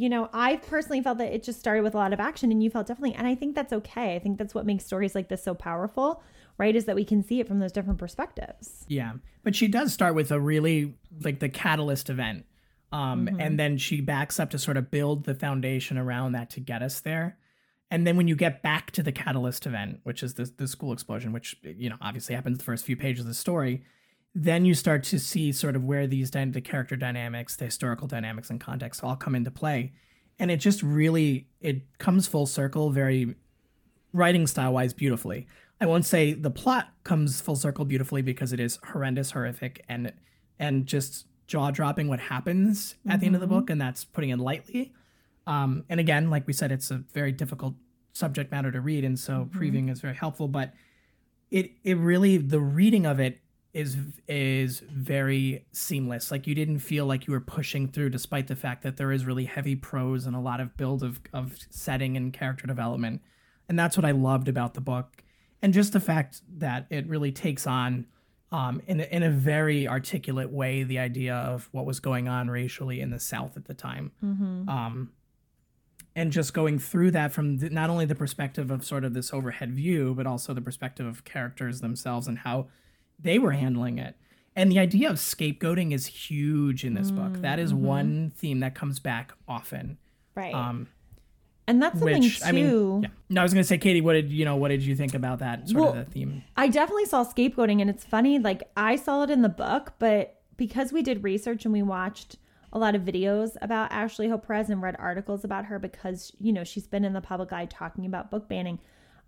you 0.00 0.08
know 0.08 0.28
i 0.32 0.56
personally 0.56 1.02
felt 1.02 1.18
that 1.18 1.32
it 1.32 1.42
just 1.42 1.58
started 1.58 1.82
with 1.82 1.94
a 1.94 1.96
lot 1.96 2.12
of 2.12 2.20
action 2.20 2.50
and 2.50 2.62
you 2.62 2.70
felt 2.70 2.86
definitely 2.86 3.14
and 3.14 3.26
i 3.26 3.34
think 3.34 3.54
that's 3.54 3.72
okay 3.72 4.14
i 4.14 4.18
think 4.18 4.38
that's 4.38 4.54
what 4.54 4.64
makes 4.64 4.84
stories 4.84 5.14
like 5.14 5.28
this 5.28 5.42
so 5.42 5.54
powerful 5.54 6.22
right? 6.60 6.76
Is 6.76 6.84
that 6.84 6.94
we 6.94 7.06
can 7.06 7.22
see 7.22 7.40
it 7.40 7.48
from 7.48 7.58
those 7.58 7.72
different 7.72 7.98
perspectives. 7.98 8.84
Yeah. 8.86 9.14
But 9.42 9.56
she 9.56 9.66
does 9.66 9.94
start 9.94 10.14
with 10.14 10.30
a 10.30 10.38
really 10.38 10.94
like 11.24 11.40
the 11.40 11.48
catalyst 11.48 12.10
event. 12.10 12.44
Um, 12.92 13.26
mm-hmm. 13.26 13.40
and 13.40 13.58
then 13.58 13.78
she 13.78 14.00
backs 14.00 14.38
up 14.38 14.50
to 14.50 14.58
sort 14.58 14.76
of 14.76 14.90
build 14.90 15.24
the 15.24 15.34
foundation 15.34 15.96
around 15.96 16.32
that 16.32 16.50
to 16.50 16.60
get 16.60 16.82
us 16.82 17.00
there. 17.00 17.38
And 17.90 18.06
then 18.06 18.16
when 18.16 18.28
you 18.28 18.36
get 18.36 18.62
back 18.62 18.90
to 18.92 19.02
the 19.02 19.10
catalyst 19.10 19.64
event, 19.64 20.00
which 20.02 20.22
is 20.22 20.34
the, 20.34 20.52
the 20.56 20.68
school 20.68 20.92
explosion, 20.92 21.32
which 21.32 21.56
you 21.62 21.88
know 21.88 21.96
obviously 22.02 22.34
happens 22.34 22.58
the 22.58 22.64
first 22.64 22.84
few 22.84 22.96
pages 22.96 23.20
of 23.20 23.28
the 23.28 23.34
story, 23.34 23.82
then 24.34 24.64
you 24.64 24.74
start 24.74 25.02
to 25.04 25.18
see 25.18 25.52
sort 25.52 25.76
of 25.76 25.84
where 25.84 26.06
these 26.06 26.30
the 26.30 26.60
character 26.60 26.96
dynamics, 26.96 27.56
the 27.56 27.64
historical 27.64 28.06
dynamics, 28.06 28.50
and 28.50 28.60
context 28.60 29.02
all 29.02 29.16
come 29.16 29.34
into 29.34 29.50
play, 29.50 29.92
and 30.38 30.50
it 30.50 30.58
just 30.58 30.82
really 30.82 31.48
it 31.60 31.82
comes 31.98 32.26
full 32.26 32.46
circle, 32.46 32.90
very 32.90 33.34
writing 34.12 34.46
style 34.46 34.72
wise, 34.72 34.92
beautifully. 34.92 35.46
I 35.80 35.86
won't 35.86 36.04
say 36.04 36.34
the 36.34 36.50
plot 36.50 36.90
comes 37.04 37.40
full 37.40 37.56
circle 37.56 37.84
beautifully 37.84 38.22
because 38.22 38.52
it 38.52 38.60
is 38.60 38.78
horrendous, 38.92 39.32
horrific, 39.32 39.84
and 39.88 40.12
and 40.58 40.86
just 40.86 41.26
jaw 41.46 41.70
dropping 41.72 42.06
what 42.06 42.20
happens 42.20 42.94
at 43.04 43.12
mm-hmm. 43.12 43.20
the 43.20 43.26
end 43.26 43.34
of 43.34 43.40
the 43.40 43.46
book, 43.46 43.70
and 43.70 43.80
that's 43.80 44.04
putting 44.04 44.30
it 44.30 44.38
lightly. 44.38 44.92
Um, 45.46 45.84
and 45.88 45.98
again, 45.98 46.30
like 46.30 46.46
we 46.46 46.52
said, 46.52 46.70
it's 46.70 46.90
a 46.90 47.02
very 47.12 47.32
difficult 47.32 47.74
subject 48.12 48.52
matter 48.52 48.70
to 48.70 48.80
read, 48.80 49.04
and 49.04 49.18
so 49.18 49.32
mm-hmm. 49.32 49.58
previewing 49.58 49.90
is 49.90 50.00
very 50.00 50.14
helpful. 50.14 50.46
But 50.46 50.72
it 51.50 51.72
it 51.82 51.96
really 51.96 52.36
the 52.36 52.60
reading 52.60 53.06
of 53.06 53.18
it 53.18 53.39
is 53.72 53.96
is 54.26 54.80
very 54.80 55.66
seamless. 55.72 56.30
Like 56.30 56.46
you 56.46 56.54
didn't 56.54 56.80
feel 56.80 57.06
like 57.06 57.26
you 57.26 57.32
were 57.32 57.40
pushing 57.40 57.88
through, 57.88 58.10
despite 58.10 58.48
the 58.48 58.56
fact 58.56 58.82
that 58.82 58.96
there 58.96 59.12
is 59.12 59.24
really 59.24 59.44
heavy 59.44 59.76
prose 59.76 60.26
and 60.26 60.34
a 60.34 60.40
lot 60.40 60.60
of 60.60 60.76
build 60.76 61.02
of 61.02 61.20
of 61.32 61.56
setting 61.70 62.16
and 62.16 62.32
character 62.32 62.66
development. 62.66 63.22
And 63.68 63.78
that's 63.78 63.96
what 63.96 64.04
I 64.04 64.10
loved 64.10 64.48
about 64.48 64.74
the 64.74 64.80
book 64.80 65.22
and 65.62 65.72
just 65.72 65.92
the 65.92 66.00
fact 66.00 66.42
that 66.58 66.86
it 66.90 67.06
really 67.06 67.32
takes 67.32 67.66
on 67.66 68.06
um, 68.52 68.82
in, 68.86 69.00
a, 69.00 69.04
in 69.04 69.22
a 69.22 69.30
very 69.30 69.86
articulate 69.86 70.50
way 70.50 70.82
the 70.82 70.98
idea 70.98 71.34
of 71.34 71.68
what 71.72 71.86
was 71.86 72.00
going 72.00 72.28
on 72.28 72.48
racially 72.50 73.00
in 73.00 73.10
the 73.10 73.20
South 73.20 73.56
at 73.56 73.66
the 73.66 73.74
time. 73.74 74.10
Mm-hmm. 74.24 74.68
Um, 74.68 75.12
and 76.16 76.32
just 76.32 76.52
going 76.52 76.78
through 76.80 77.12
that 77.12 77.32
from 77.32 77.58
the, 77.58 77.70
not 77.70 77.90
only 77.90 78.04
the 78.04 78.16
perspective 78.16 78.70
of 78.70 78.84
sort 78.84 79.04
of 79.04 79.14
this 79.14 79.32
overhead 79.32 79.72
view, 79.72 80.14
but 80.14 80.26
also 80.26 80.52
the 80.52 80.60
perspective 80.60 81.06
of 81.06 81.24
characters 81.24 81.80
themselves 81.80 82.26
and 82.26 82.38
how 82.38 82.66
they 83.22 83.38
were 83.38 83.52
handling 83.52 83.98
it. 83.98 84.16
And 84.56 84.70
the 84.70 84.78
idea 84.78 85.08
of 85.08 85.16
scapegoating 85.16 85.92
is 85.92 86.06
huge 86.06 86.84
in 86.84 86.94
this 86.94 87.10
mm-hmm. 87.10 87.32
book. 87.32 87.42
That 87.42 87.58
is 87.58 87.72
mm-hmm. 87.72 87.84
one 87.84 88.32
theme 88.36 88.60
that 88.60 88.74
comes 88.74 88.98
back 88.98 89.32
often. 89.46 89.98
Right. 90.34 90.54
Um, 90.54 90.88
and 91.66 91.80
that's 91.80 91.98
something 91.98 92.22
Which, 92.22 92.40
too. 92.40 92.44
I 92.44 92.52
mean, 92.52 93.02
yeah. 93.02 93.08
No, 93.28 93.42
I 93.42 93.44
was 93.44 93.54
gonna 93.54 93.62
say, 93.62 93.78
Katie, 93.78 94.00
what 94.00 94.14
did 94.14 94.30
you 94.32 94.44
know? 94.44 94.56
What 94.56 94.68
did 94.68 94.82
you 94.82 94.96
think 94.96 95.14
about 95.14 95.38
that 95.38 95.68
sort 95.68 95.80
well, 95.80 95.92
of 95.92 96.04
the 96.04 96.10
theme? 96.10 96.42
I 96.56 96.66
definitely 96.66 97.04
saw 97.04 97.24
scapegoating, 97.24 97.80
and 97.80 97.88
it's 97.88 98.04
funny. 98.04 98.40
Like 98.40 98.64
I 98.76 98.96
saw 98.96 99.22
it 99.22 99.30
in 99.30 99.42
the 99.42 99.48
book, 99.48 99.92
but 100.00 100.42
because 100.56 100.92
we 100.92 101.00
did 101.00 101.22
research 101.22 101.64
and 101.64 101.72
we 101.72 101.82
watched 101.82 102.36
a 102.72 102.78
lot 102.78 102.94
of 102.94 103.02
videos 103.02 103.56
about 103.62 103.92
Ashley 103.92 104.28
Hope 104.28 104.46
Perez 104.46 104.68
and 104.68 104.82
read 104.82 104.96
articles 104.98 105.44
about 105.44 105.66
her 105.66 105.78
because 105.78 106.32
you 106.40 106.52
know 106.52 106.64
she's 106.64 106.88
been 106.88 107.04
in 107.04 107.12
the 107.12 107.20
public 107.20 107.52
eye 107.52 107.66
talking 107.66 108.04
about 108.04 108.32
book 108.32 108.48
banning. 108.48 108.80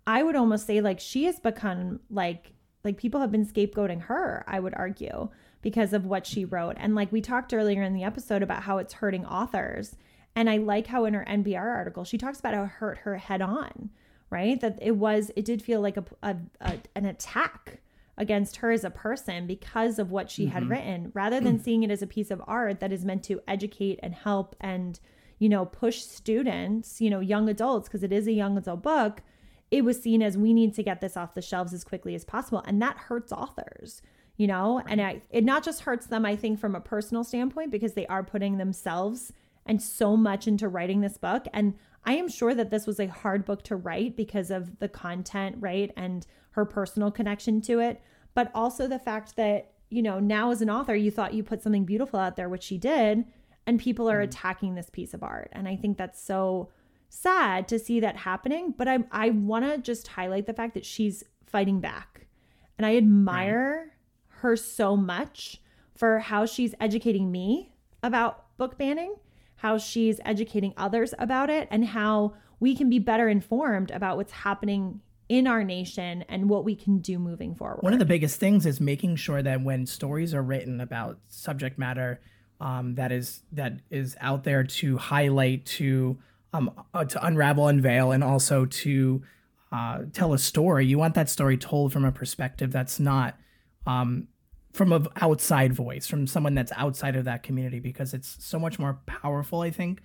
I 0.05 0.21
would 0.21 0.35
almost 0.35 0.67
say 0.67 0.81
like 0.81 0.99
she 0.99 1.23
has 1.25 1.39
become 1.39 2.01
like 2.09 2.51
like 2.83 2.97
people 2.97 3.21
have 3.21 3.31
been 3.31 3.45
scapegoating 3.45 4.01
her. 4.03 4.43
I 4.47 4.59
would 4.59 4.73
argue 4.75 5.29
because 5.61 5.93
of 5.93 6.05
what 6.05 6.27
she 6.27 6.45
wrote, 6.45 6.75
and 6.77 6.95
like 6.95 7.11
we 7.11 7.21
talked 7.21 7.53
earlier 7.53 7.83
in 7.83 7.93
the 7.93 8.03
episode 8.03 8.43
about 8.43 8.63
how 8.63 8.77
it's 8.79 8.93
hurting 8.93 9.25
authors 9.25 9.95
and 10.35 10.49
I 10.49 10.57
like 10.57 10.87
how 10.87 11.05
in 11.05 11.13
her 11.13 11.25
NBR 11.27 11.61
article, 11.61 12.03
she 12.03 12.17
talks 12.17 12.39
about 12.39 12.53
how 12.53 12.63
it 12.63 12.69
hurt 12.69 12.97
her 12.99 13.17
head 13.17 13.41
on, 13.41 13.89
right? 14.29 14.59
That 14.59 14.79
it 14.81 14.95
was, 14.95 15.31
it 15.35 15.45
did 15.45 15.61
feel 15.61 15.81
like 15.81 15.97
a, 15.97 16.05
a, 16.23 16.37
a 16.61 16.77
an 16.95 17.05
attack 17.05 17.79
against 18.17 18.57
her 18.57 18.71
as 18.71 18.83
a 18.83 18.89
person 18.89 19.47
because 19.47 19.99
of 19.99 20.11
what 20.11 20.29
she 20.29 20.45
mm-hmm. 20.45 20.53
had 20.53 20.69
written, 20.69 21.11
rather 21.13 21.39
than 21.39 21.59
seeing 21.59 21.83
it 21.83 21.91
as 21.91 22.01
a 22.01 22.07
piece 22.07 22.31
of 22.31 22.41
art 22.47 22.79
that 22.79 22.91
is 22.91 23.05
meant 23.05 23.23
to 23.23 23.41
educate 23.47 23.99
and 24.01 24.13
help 24.13 24.55
and, 24.59 24.99
you 25.39 25.49
know, 25.49 25.65
push 25.65 26.01
students, 26.01 26.99
you 26.99 27.09
know, 27.09 27.19
young 27.19 27.47
adults, 27.49 27.87
because 27.87 28.03
it 28.03 28.11
is 28.11 28.27
a 28.27 28.31
young 28.31 28.57
adult 28.57 28.81
book. 28.81 29.21
It 29.73 29.83
was 29.83 30.01
seen 30.01 30.21
as 30.21 30.37
we 30.37 30.53
need 30.53 30.73
to 30.75 30.83
get 30.83 31.01
this 31.01 31.17
off 31.17 31.33
the 31.33 31.41
shelves 31.41 31.73
as 31.73 31.83
quickly 31.83 32.15
as 32.15 32.23
possible. 32.23 32.63
And 32.65 32.81
that 32.81 32.97
hurts 32.97 33.31
authors 33.31 34.01
you 34.35 34.47
know 34.47 34.81
and 34.87 34.99
I, 34.99 35.21
it 35.29 35.43
not 35.43 35.63
just 35.63 35.81
hurts 35.81 36.07
them 36.07 36.25
i 36.25 36.35
think 36.35 36.59
from 36.59 36.73
a 36.73 36.79
personal 36.79 37.23
standpoint 37.23 37.69
because 37.69 37.93
they 37.93 38.07
are 38.07 38.23
putting 38.23 38.57
themselves 38.57 39.31
and 39.65 39.81
so 39.81 40.15
much 40.17 40.47
into 40.47 40.67
writing 40.67 41.01
this 41.01 41.17
book. 41.17 41.45
And 41.53 41.75
I 42.05 42.15
am 42.15 42.27
sure 42.27 42.53
that 42.53 42.69
this 42.69 42.85
was 42.85 42.99
a 42.99 43.07
hard 43.07 43.45
book 43.45 43.63
to 43.63 43.75
write 43.75 44.15
because 44.15 44.51
of 44.51 44.79
the 44.79 44.89
content, 44.89 45.57
right? 45.59 45.91
And 45.95 46.25
her 46.51 46.65
personal 46.65 47.11
connection 47.11 47.61
to 47.61 47.79
it, 47.79 48.01
but 48.33 48.51
also 48.53 48.87
the 48.87 48.99
fact 48.99 49.35
that, 49.37 49.71
you 49.89 50.01
know, 50.01 50.19
now 50.19 50.51
as 50.51 50.61
an 50.61 50.69
author, 50.69 50.95
you 50.95 51.11
thought 51.11 51.33
you 51.33 51.43
put 51.43 51.61
something 51.61 51.85
beautiful 51.85 52.19
out 52.19 52.35
there, 52.35 52.49
which 52.49 52.63
she 52.63 52.77
did, 52.77 53.25
and 53.65 53.79
people 53.79 54.09
are 54.09 54.19
mm. 54.19 54.25
attacking 54.25 54.75
this 54.75 54.89
piece 54.89 55.13
of 55.13 55.23
art. 55.23 55.49
And 55.53 55.67
I 55.67 55.75
think 55.75 55.97
that's 55.97 56.21
so 56.21 56.69
sad 57.13 57.67
to 57.67 57.79
see 57.79 57.99
that 57.99 58.17
happening. 58.17 58.73
But 58.77 58.87
I, 58.87 58.99
I 59.11 59.29
want 59.29 59.65
to 59.65 59.77
just 59.77 60.07
highlight 60.07 60.47
the 60.47 60.53
fact 60.53 60.73
that 60.73 60.85
she's 60.85 61.23
fighting 61.45 61.79
back. 61.79 62.27
And 62.77 62.85
I 62.85 62.97
admire 62.97 63.85
right. 63.85 64.39
her 64.39 64.55
so 64.55 64.97
much 64.97 65.61
for 65.95 66.19
how 66.19 66.45
she's 66.45 66.73
educating 66.79 67.31
me 67.31 67.73
about 68.01 68.57
book 68.57 68.77
banning, 68.77 69.15
how 69.57 69.77
she's 69.77 70.19
educating 70.25 70.73
others 70.75 71.13
about 71.19 71.49
it, 71.49 71.67
and 71.71 71.85
how 71.85 72.33
we 72.59 72.75
can 72.75 72.89
be 72.89 72.99
better 72.99 73.29
informed 73.29 73.91
about 73.91 74.17
what's 74.17 74.31
happening 74.31 75.01
in 75.29 75.47
our 75.47 75.63
nation 75.63 76.23
and 76.27 76.49
what 76.49 76.65
we 76.65 76.75
can 76.75 76.99
do 76.99 77.17
moving 77.19 77.55
forward. 77.55 77.81
One 77.81 77.93
of 77.93 77.99
the 77.99 78.05
biggest 78.05 78.39
things 78.39 78.65
is 78.65 78.81
making 78.81 79.15
sure 79.15 79.41
that 79.41 79.61
when 79.61 79.85
stories 79.85 80.33
are 80.33 80.43
written 80.43 80.81
about 80.81 81.19
subject 81.27 81.77
matter 81.77 82.19
um, 82.59 82.95
that 82.95 83.11
is 83.11 83.41
that 83.51 83.73
is 83.89 84.15
out 84.21 84.43
there 84.45 84.63
to 84.63 84.97
highlight, 84.97 85.65
to 85.65 86.17
um, 86.53 86.71
uh, 86.93 87.03
to 87.05 87.25
unravel, 87.25 87.67
unveil, 87.67 88.11
and 88.11 88.23
also 88.23 88.65
to 88.65 89.23
uh, 89.71 90.03
tell 90.13 90.33
a 90.33 90.37
story, 90.37 90.85
you 90.85 90.97
want 90.97 91.15
that 91.15 91.29
story 91.29 91.57
told 91.57 91.91
from 91.91 92.05
a 92.05 92.11
perspective 92.11 92.71
that's 92.71 92.99
not 92.99 93.37
um, 93.87 94.27
from 94.71 94.93
an 94.93 95.07
outside 95.19 95.73
voice, 95.73 96.07
from 96.07 96.27
someone 96.27 96.55
that's 96.55 96.71
outside 96.75 97.15
of 97.15 97.25
that 97.25 97.43
community, 97.43 97.79
because 97.79 98.13
it's 98.13 98.37
so 98.39 98.59
much 98.59 98.79
more 98.79 98.99
powerful. 99.05 99.61
I 99.61 99.71
think 99.71 100.01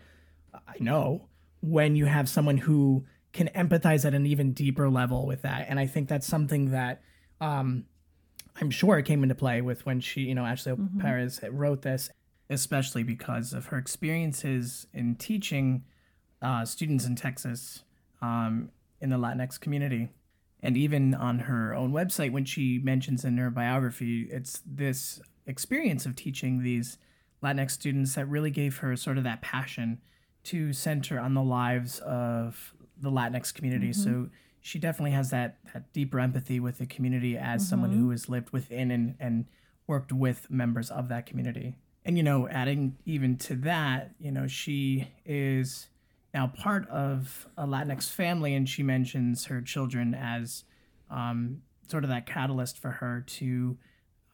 I 0.54 0.76
know 0.80 1.28
when 1.60 1.96
you 1.96 2.06
have 2.06 2.28
someone 2.28 2.56
who 2.56 3.04
can 3.32 3.48
empathize 3.48 4.04
at 4.04 4.14
an 4.14 4.26
even 4.26 4.52
deeper 4.52 4.88
level 4.88 5.26
with 5.26 5.42
that. 5.42 5.66
And 5.68 5.78
I 5.78 5.86
think 5.86 6.08
that's 6.08 6.26
something 6.26 6.70
that 6.70 7.02
um, 7.40 7.84
I'm 8.60 8.70
sure 8.70 8.98
it 8.98 9.04
came 9.04 9.22
into 9.22 9.34
play 9.34 9.60
with 9.60 9.84
when 9.86 10.00
she, 10.00 10.22
you 10.22 10.34
know, 10.34 10.44
Ashley 10.44 10.72
mm-hmm. 10.72 11.00
Perez 11.00 11.40
wrote 11.50 11.82
this, 11.82 12.10
especially 12.48 13.02
because 13.02 13.52
of 13.52 13.66
her 13.66 13.78
experiences 13.78 14.86
in 14.92 15.14
teaching 15.16 15.84
uh, 16.42 16.64
students 16.64 17.04
in 17.04 17.16
Texas 17.16 17.82
um, 18.22 18.70
in 19.00 19.10
the 19.10 19.16
Latinx 19.16 19.60
community. 19.60 20.08
And 20.60 20.76
even 20.76 21.14
on 21.14 21.40
her 21.40 21.74
own 21.74 21.92
website, 21.92 22.32
when 22.32 22.44
she 22.44 22.80
mentions 22.82 23.24
in 23.24 23.38
her 23.38 23.50
biography, 23.50 24.28
it's 24.30 24.62
this 24.66 25.20
experience 25.46 26.04
of 26.04 26.16
teaching 26.16 26.62
these 26.62 26.98
Latinx 27.42 27.70
students 27.72 28.14
that 28.16 28.26
really 28.26 28.50
gave 28.50 28.78
her 28.78 28.96
sort 28.96 29.18
of 29.18 29.24
that 29.24 29.40
passion 29.40 30.00
to 30.44 30.72
center 30.72 31.18
on 31.20 31.34
the 31.34 31.42
lives 31.42 32.00
of 32.00 32.74
the 33.00 33.10
Latinx 33.10 33.54
community. 33.54 33.90
Mm-hmm. 33.90 34.02
So 34.02 34.30
she 34.60 34.78
definitely 34.78 35.12
has 35.12 35.30
that 35.30 35.58
that 35.72 35.92
deeper 35.92 36.18
empathy 36.18 36.58
with 36.58 36.78
the 36.78 36.86
community 36.86 37.36
as 37.36 37.62
mm-hmm. 37.62 37.70
someone 37.70 37.92
who 37.92 38.10
has 38.10 38.28
lived 38.28 38.50
within 38.50 38.90
and 38.90 39.14
and 39.20 39.46
worked 39.86 40.12
with 40.12 40.50
members 40.50 40.90
of 40.90 41.08
that 41.08 41.26
community. 41.26 41.76
And 42.04 42.16
you 42.16 42.22
know, 42.22 42.48
adding 42.48 42.96
even 43.04 43.36
to 43.38 43.54
that, 43.56 44.14
you 44.18 44.32
know, 44.32 44.46
she 44.46 45.08
is 45.24 45.88
now 46.34 46.46
part 46.48 46.88
of 46.88 47.48
a 47.56 47.66
Latinx 47.66 48.10
family, 48.10 48.54
and 48.54 48.68
she 48.68 48.82
mentions 48.82 49.46
her 49.46 49.60
children 49.60 50.14
as 50.14 50.64
um, 51.10 51.62
sort 51.88 52.04
of 52.04 52.10
that 52.10 52.26
catalyst 52.26 52.78
for 52.78 52.90
her 52.90 53.24
to 53.26 53.78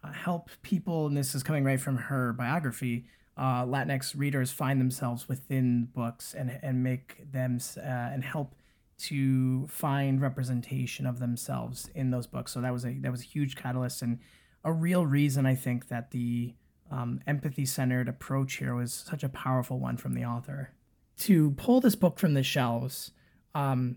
uh, 0.02 0.12
help 0.12 0.50
people. 0.62 1.07
And 1.07 1.16
this 1.16 1.35
is 1.35 1.42
coming 1.42 1.64
right 1.64 1.80
from 1.80 1.96
her 1.96 2.33
biography 2.33 3.07
uh, 3.37 3.64
Latinx 3.64 4.16
readers 4.16 4.50
find 4.50 4.80
themselves 4.80 5.28
within 5.28 5.88
books 5.92 6.35
and 6.35 6.59
and 6.62 6.83
make 6.83 7.30
them 7.33 7.59
uh, 7.76 7.80
and 7.80 8.22
help 8.22 8.54
to 8.96 9.66
find 9.66 10.20
representation 10.20 11.04
of 11.04 11.18
themselves 11.18 11.90
in 11.94 12.11
those 12.11 12.26
books. 12.26 12.52
So 12.52 12.61
that 12.61 12.72
was 12.72 12.85
a 12.85 12.92
that 13.00 13.11
was 13.11 13.22
a 13.22 13.26
huge 13.26 13.57
catalyst 13.57 14.02
and 14.02 14.20
a 14.62 14.72
real 14.72 15.04
reason 15.04 15.46
I 15.46 15.54
think 15.54 15.88
that 15.88 16.12
the 16.12 16.54
um, 16.90 17.20
empathy 17.26 17.66
centered 17.66 18.09
approach 18.09 18.54
here 18.54 18.74
was 18.74 18.92
such 18.92 19.24
a 19.24 19.28
powerful 19.28 19.80
one 19.80 19.96
from 19.96 20.14
the 20.14 20.24
author. 20.24 20.70
To 21.18 21.53
pull 21.53 21.81
this 21.81 21.94
book 21.94 22.18
from 22.18 22.35
the 22.35 22.42
shelves 22.42 23.12
um, 23.55 23.96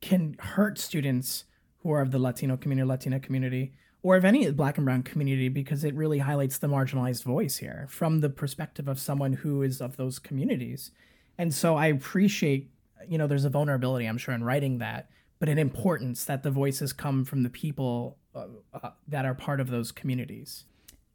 can 0.00 0.36
hurt 0.38 0.78
students 0.78 1.44
who 1.78 1.92
are 1.92 2.00
of 2.00 2.10
the 2.10 2.18
Latino 2.18 2.56
community, 2.56 2.86
Latina 2.86 3.20
community, 3.20 3.72
or 4.02 4.16
of 4.16 4.24
any 4.24 4.50
black 4.50 4.78
and 4.78 4.84
brown 4.84 5.02
community 5.02 5.48
because 5.48 5.84
it 5.84 5.94
really 5.94 6.18
highlights 6.18 6.58
the 6.58 6.66
marginalized 6.66 7.22
voice 7.22 7.58
here 7.58 7.86
from 7.88 8.20
the 8.20 8.30
perspective 8.30 8.88
of 8.88 8.98
someone 8.98 9.32
who 9.32 9.62
is 9.62 9.80
of 9.80 9.96
those 9.96 10.18
communities. 10.18 10.90
And 11.38 11.54
so 11.54 11.76
I 11.76 11.86
appreciate, 11.86 12.70
you 13.08 13.18
know, 13.18 13.26
there's 13.26 13.44
a 13.44 13.50
vulnerability, 13.50 14.06
I'm 14.06 14.18
sure, 14.18 14.34
in 14.34 14.44
writing 14.44 14.78
that, 14.78 15.08
but 15.38 15.48
an 15.48 15.58
importance 15.58 16.24
that 16.24 16.42
the 16.42 16.50
voices 16.50 16.92
come 16.92 17.24
from 17.24 17.42
the 17.42 17.50
people 17.50 18.18
uh, 18.34 18.46
uh, 18.74 18.90
that 19.08 19.24
are 19.24 19.34
part 19.34 19.60
of 19.60 19.70
those 19.70 19.92
communities. 19.92 20.64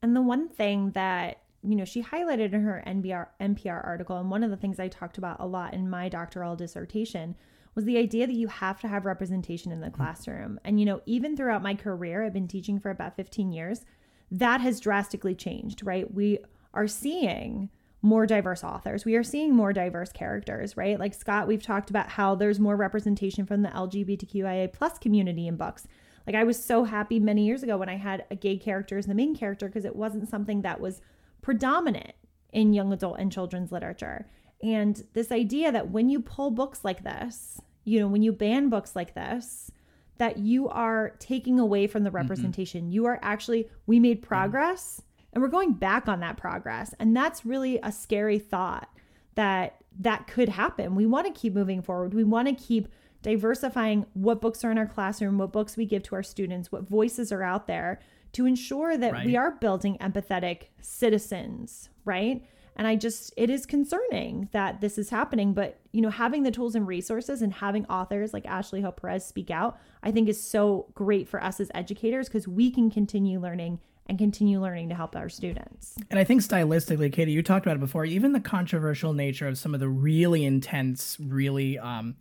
And 0.02 0.16
the 0.16 0.22
one 0.22 0.50
thing 0.50 0.92
that 0.92 1.42
you 1.68 1.76
know 1.76 1.86
she 1.86 2.02
highlighted 2.02 2.54
in 2.54 2.64
her 2.64 2.84
NBR 2.88 3.28
NPR 3.40 3.86
article, 3.86 4.18
and 4.18 4.32
one 4.32 4.44
of 4.44 4.50
the 4.50 4.58
things 4.58 4.80
I 4.80 4.88
talked 4.88 5.18
about 5.18 5.40
a 5.40 5.46
lot 5.46 5.74
in 5.74 5.90
my 5.90 6.10
doctoral 6.10 6.56
dissertation 6.56 7.36
was 7.78 7.86
the 7.86 7.98
idea 8.00 8.26
that 8.26 8.34
you 8.34 8.48
have 8.48 8.82
to 8.82 8.88
have 8.88 9.06
representation 9.06 9.72
in 9.72 9.82
the 9.82 9.88
mm-hmm. 9.88 9.98
classroom. 9.98 10.60
And, 10.66 10.80
you 10.80 10.86
know, 10.86 11.00
even 11.06 11.38
throughout 11.38 11.62
my 11.62 11.76
career, 11.76 12.26
I've 12.26 12.34
been 12.34 12.48
teaching 12.48 12.80
for 12.80 12.90
about 12.90 13.16
15 13.16 13.52
years, 13.52 13.86
that 14.32 14.62
has 14.62 14.80
drastically 14.80 15.36
changed, 15.36 15.86
right? 15.86 16.12
We 16.12 16.40
are 16.74 16.88
seeing 16.88 17.70
more 18.02 18.26
diverse 18.26 18.64
authors. 18.64 19.06
We 19.06 19.16
are 19.16 19.24
seeing 19.24 19.56
more 19.56 19.74
diverse 19.74 20.12
characters, 20.12 20.76
right? 20.76 21.00
Like 21.00 21.14
Scott, 21.14 21.48
we've 21.48 21.62
talked 21.62 21.92
about 21.92 22.10
how 22.10 22.34
there's 22.34 22.60
more 22.60 22.76
representation 22.76 23.46
from 23.46 23.62
the 23.62 23.70
LGBTQIA 23.70 24.74
plus 24.74 24.98
community 24.98 25.48
in 25.48 25.56
books. 25.56 25.88
Like 26.26 26.36
I 26.36 26.46
was 26.46 26.62
so 26.62 26.84
happy 26.84 27.20
many 27.20 27.46
years 27.46 27.62
ago 27.62 27.78
when 27.78 27.90
I 27.90 27.98
had 27.98 28.26
a 28.32 28.36
gay 28.36 28.58
character 28.58 28.98
as 28.98 29.06
the 29.06 29.14
main 29.14 29.36
character 29.36 29.68
because 29.68 29.86
it 29.86 29.96
wasn't 29.96 30.30
something 30.30 30.64
that 30.64 30.82
was 30.82 31.00
predominant 31.48 32.12
in 32.52 32.74
young 32.74 32.92
adult 32.92 33.18
and 33.20 33.32
children's 33.32 33.72
literature. 33.72 34.28
And 34.62 35.02
this 35.14 35.32
idea 35.32 35.72
that 35.72 35.92
when 35.92 36.10
you 36.10 36.20
pull 36.20 36.52
books 36.52 36.84
like 36.84 37.06
this, 37.06 37.62
you 37.86 38.02
know, 38.02 38.08
when 38.10 38.22
you 38.22 38.34
ban 38.34 38.68
books 38.68 38.98
like 38.98 39.16
this, 39.16 39.72
that 40.18 40.40
you 40.40 40.68
are 40.68 41.16
taking 41.20 41.58
away 41.58 41.88
from 41.88 42.04
the 42.04 42.10
mm-hmm. 42.10 42.18
representation. 42.18 42.82
Mm-hmm. 42.82 42.92
You 42.92 43.06
are 43.06 43.20
actually, 43.22 43.70
we 43.86 43.98
made 43.98 44.22
progress 44.22 45.02
and 45.32 45.42
we're 45.42 45.48
going 45.48 45.72
back 45.72 46.10
on 46.10 46.20
that 46.20 46.36
progress. 46.36 46.94
And 47.00 47.16
that's 47.16 47.46
really 47.46 47.80
a 47.82 47.94
scary 47.94 48.40
thought 48.40 48.90
that 49.36 49.78
that 50.02 50.28
could 50.28 50.50
happen. 50.50 50.96
We 50.96 51.06
want 51.06 51.34
to 51.34 51.40
keep 51.40 51.54
moving 51.54 51.82
forward. 51.82 52.14
We 52.14 52.26
want 52.26 52.50
to 52.50 52.56
keep 52.56 52.90
diversifying 53.22 54.06
what 54.16 54.42
books 54.42 54.66
are 54.66 54.72
in 54.72 54.78
our 54.78 54.86
classroom, 54.86 55.38
what 55.38 55.54
books 55.54 55.78
we 55.78 55.86
give 55.86 56.04
to 56.04 56.16
our 56.16 56.24
students, 56.24 56.74
what 56.74 56.90
voices 56.90 57.32
are 57.32 57.42
out 57.42 57.68
there 57.68 58.02
to 58.38 58.46
ensure 58.46 58.96
that 58.96 59.14
right. 59.14 59.26
we 59.26 59.36
are 59.36 59.50
building 59.50 59.98
empathetic 59.98 60.68
citizens, 60.80 61.90
right? 62.06 62.46
And 62.76 62.86
I 62.86 62.96
just, 62.96 63.34
it 63.36 63.50
is 63.50 63.66
concerning 63.66 64.48
that 64.52 64.80
this 64.80 65.00
is 65.00 65.10
happening. 65.10 65.56
But, 65.56 65.80
you 65.92 66.02
know, 66.02 66.12
having 66.12 66.44
the 66.44 66.52
tools 66.52 66.76
and 66.76 66.86
resources 66.86 67.42
and 67.42 67.52
having 67.52 67.88
authors 67.88 68.34
like 68.34 68.46
Ashley 68.46 68.82
Hope 68.82 69.02
Perez 69.02 69.26
speak 69.26 69.50
out, 69.50 69.80
I 70.04 70.12
think 70.12 70.30
is 70.30 70.40
so 70.40 70.86
great 70.94 71.28
for 71.28 71.44
us 71.44 71.60
as 71.60 71.72
educators 71.74 72.28
because 72.28 72.48
we 72.48 72.70
can 72.70 72.92
continue 72.92 73.40
learning 73.40 73.80
and 74.06 74.20
continue 74.20 74.62
learning 74.62 74.90
to 74.90 74.96
help 74.96 75.16
our 75.16 75.30
students. 75.30 75.96
And 76.12 76.20
I 76.20 76.24
think 76.24 76.44
stylistically, 76.44 77.12
Katie, 77.12 77.32
you 77.32 77.42
talked 77.42 77.66
about 77.66 77.78
it 77.78 77.80
before, 77.80 78.06
even 78.06 78.34
the 78.34 78.40
controversial 78.40 79.14
nature 79.14 79.48
of 79.48 79.58
some 79.58 79.74
of 79.74 79.80
the 79.80 79.90
really 79.90 80.46
intense, 80.46 81.18
really 81.20 81.80
um, 81.80 82.16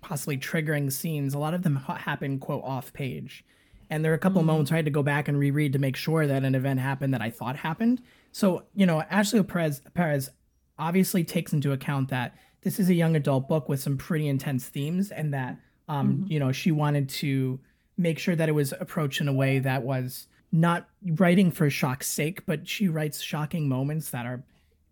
possibly 0.00 0.36
triggering 0.36 0.90
scenes, 0.90 1.32
a 1.32 1.38
lot 1.38 1.54
of 1.54 1.62
them 1.62 1.76
happen, 1.76 2.40
quote, 2.40 2.64
off 2.64 2.92
page. 2.92 3.44
And 3.92 4.02
there 4.02 4.10
are 4.10 4.14
a 4.14 4.18
couple 4.18 4.40
mm-hmm. 4.40 4.48
of 4.48 4.54
moments 4.54 4.72
I 4.72 4.76
had 4.76 4.86
to 4.86 4.90
go 4.90 5.02
back 5.02 5.28
and 5.28 5.38
reread 5.38 5.74
to 5.74 5.78
make 5.78 5.96
sure 5.96 6.26
that 6.26 6.44
an 6.44 6.54
event 6.54 6.80
happened 6.80 7.12
that 7.12 7.20
I 7.20 7.28
thought 7.28 7.56
happened. 7.56 8.00
So, 8.32 8.64
you 8.74 8.86
know, 8.86 9.02
Ashley 9.02 9.42
Perez, 9.42 9.82
Perez 9.92 10.30
obviously 10.78 11.24
takes 11.24 11.52
into 11.52 11.72
account 11.72 12.08
that 12.08 12.34
this 12.62 12.80
is 12.80 12.88
a 12.88 12.94
young 12.94 13.16
adult 13.16 13.50
book 13.50 13.68
with 13.68 13.82
some 13.82 13.98
pretty 13.98 14.28
intense 14.28 14.66
themes 14.66 15.10
and 15.10 15.34
that, 15.34 15.58
um, 15.88 16.14
mm-hmm. 16.14 16.32
you 16.32 16.40
know, 16.40 16.52
she 16.52 16.72
wanted 16.72 17.10
to 17.10 17.60
make 17.98 18.18
sure 18.18 18.34
that 18.34 18.48
it 18.48 18.52
was 18.52 18.72
approached 18.80 19.20
in 19.20 19.28
a 19.28 19.32
way 19.32 19.58
that 19.58 19.82
was 19.82 20.26
not 20.50 20.88
writing 21.18 21.50
for 21.50 21.68
shock's 21.68 22.08
sake, 22.08 22.46
but 22.46 22.66
she 22.66 22.88
writes 22.88 23.20
shocking 23.20 23.68
moments 23.68 24.08
that 24.08 24.24
are 24.24 24.42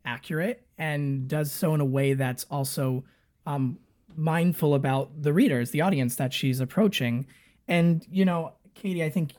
accurate 0.05 0.67
and 0.77 1.27
does 1.27 1.51
so 1.51 1.73
in 1.73 1.81
a 1.81 1.87
way 1.87 2.13
that's 2.13 2.45
also 2.51 3.03
um, 3.47 3.79
mindful 4.15 4.75
about 4.75 5.23
the 5.23 5.33
readers, 5.33 5.71
the 5.71 5.81
audience 5.81 6.17
that 6.17 6.35
she's 6.35 6.61
approaching. 6.61 7.27
And, 7.67 8.05
you 8.11 8.27
know, 8.27 8.55
Katie, 8.81 9.05
I 9.05 9.11
think 9.11 9.35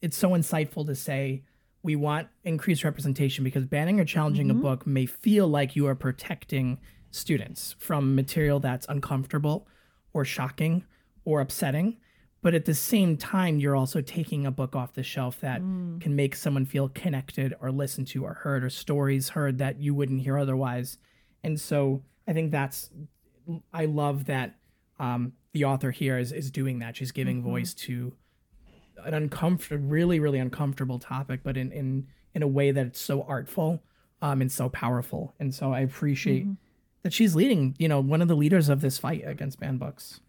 it's 0.00 0.16
so 0.16 0.30
insightful 0.30 0.86
to 0.86 0.94
say, 0.94 1.42
we 1.82 1.96
want 1.96 2.28
increased 2.44 2.84
representation 2.84 3.44
because 3.44 3.64
banning 3.64 4.00
or 4.00 4.04
challenging 4.04 4.48
mm-hmm. 4.48 4.58
a 4.58 4.62
book 4.62 4.86
may 4.86 5.06
feel 5.06 5.48
like 5.48 5.76
you 5.76 5.86
are 5.86 5.94
protecting 5.94 6.78
students 7.10 7.74
from 7.78 8.14
material 8.14 8.60
that's 8.60 8.86
uncomfortable 8.88 9.66
or 10.12 10.24
shocking 10.24 10.84
or 11.24 11.40
upsetting. 11.40 11.96
But 12.42 12.54
at 12.54 12.66
the 12.66 12.74
same 12.74 13.16
time, 13.16 13.58
you're 13.58 13.74
also 13.74 14.00
taking 14.00 14.46
a 14.46 14.52
book 14.52 14.76
off 14.76 14.94
the 14.94 15.02
shelf 15.02 15.40
that 15.40 15.60
mm. 15.60 16.00
can 16.00 16.14
make 16.14 16.36
someone 16.36 16.66
feel 16.66 16.88
connected 16.88 17.54
or 17.60 17.72
listened 17.72 18.06
to 18.08 18.24
or 18.24 18.34
heard 18.34 18.62
or 18.62 18.70
stories 18.70 19.30
heard 19.30 19.58
that 19.58 19.80
you 19.80 19.94
wouldn't 19.94 20.22
hear 20.22 20.38
otherwise. 20.38 20.98
And 21.42 21.60
so 21.60 22.02
I 22.28 22.32
think 22.32 22.52
that's, 22.52 22.90
I 23.72 23.86
love 23.86 24.26
that 24.26 24.56
um, 25.00 25.32
the 25.52 25.64
author 25.64 25.90
here 25.90 26.18
is, 26.18 26.30
is 26.30 26.50
doing 26.52 26.78
that. 26.80 26.96
She's 26.96 27.12
giving 27.12 27.38
mm-hmm. 27.38 27.50
voice 27.50 27.74
to 27.74 28.12
an 29.06 29.14
uncomfortable, 29.14 29.86
really, 29.86 30.20
really 30.20 30.38
uncomfortable 30.38 30.98
topic, 30.98 31.40
but 31.42 31.56
in 31.56 31.72
in 31.72 32.06
in 32.34 32.42
a 32.42 32.46
way 32.46 32.70
that 32.70 32.86
it's 32.86 33.00
so 33.00 33.22
artful 33.22 33.82
um, 34.22 34.40
and 34.40 34.50
so 34.50 34.68
powerful. 34.68 35.34
And 35.40 35.54
so 35.54 35.72
I 35.72 35.80
appreciate 35.80 36.44
mm-hmm. 36.44 36.54
that 37.02 37.12
she's 37.12 37.34
leading, 37.34 37.74
you 37.78 37.88
know, 37.88 38.00
one 38.00 38.22
of 38.22 38.28
the 38.28 38.36
leaders 38.36 38.68
of 38.68 38.80
this 38.80 38.98
fight 38.98 39.22
against 39.24 39.60
banned 39.60 39.78
books, 39.78 40.20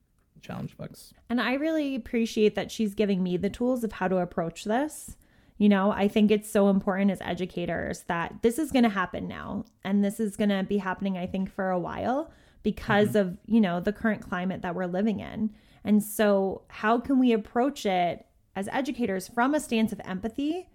challenge 0.42 0.78
books. 0.78 1.13
And 1.30 1.42
I 1.42 1.54
really 1.54 1.96
appreciate 1.96 2.56
that 2.56 2.72
she's 2.72 2.94
giving 2.94 3.24
me 3.24 3.36
the 3.38 3.50
tools 3.50 3.84
of 3.84 3.94
how 3.94 4.08
to 4.08 4.18
approach 4.18 4.63
this. 4.63 5.18
You 5.58 5.70
know, 5.70 5.92
I 5.92 6.08
think 6.08 6.30
it's 6.30 6.50
so 6.50 6.70
important 6.70 7.12
as 7.12 7.20
educators 7.22 8.04
that 8.08 8.42
this 8.44 8.60
is 8.60 8.72
going 8.72 8.84
to 8.84 8.90
happen 8.90 9.28
now. 9.28 9.66
And 9.84 10.04
this 10.04 10.20
is 10.20 10.38
going 10.38 10.50
to 10.50 10.63
be 10.63 10.78
happening, 10.78 11.18
I 11.18 11.26
think, 11.26 11.52
for 11.52 11.72
a 11.72 11.80
while 11.80 12.32
because 12.62 13.10
mm-hmm. 13.10 13.18
of, 13.18 13.38
you 13.48 13.60
know, 13.60 13.80
the 13.80 13.92
current 13.92 14.22
climate 14.22 14.62
that 14.62 14.76
we're 14.76 14.86
living 14.86 15.20
in. 15.20 15.50
And 15.84 16.04
so, 16.04 16.63
how 16.68 17.00
can 17.00 17.18
we 17.18 17.32
approach 17.32 17.86
it 17.86 18.27
as 18.58 18.67
educators 18.72 19.28
from 19.28 19.54
a 19.54 19.60
stance 19.60 19.91
of 19.91 20.02
empathy 20.04 20.67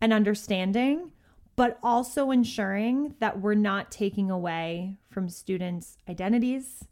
and 0.00 0.12
understanding, 0.12 1.12
but 1.54 1.78
also 1.84 2.32
ensuring 2.32 3.14
that 3.20 3.40
we're 3.40 3.54
not 3.54 3.92
taking 3.92 4.28
away 4.28 4.96
from 5.08 5.28
students' 5.28 5.96
identities, 6.08 6.84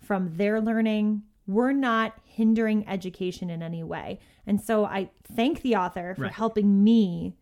from 0.00 0.36
their 0.36 0.60
learning? 0.60 1.22
We're 1.46 1.70
not 1.70 2.18
hindering 2.24 2.88
education 2.88 3.50
in 3.50 3.62
any 3.62 3.84
way. 3.84 4.18
And 4.48 4.60
so 4.60 4.84
I 4.84 5.10
thank 5.32 5.62
the 5.62 5.76
author 5.76 6.16
for 6.16 6.22
right. 6.22 6.32
helping 6.32 6.82
me 6.82 7.36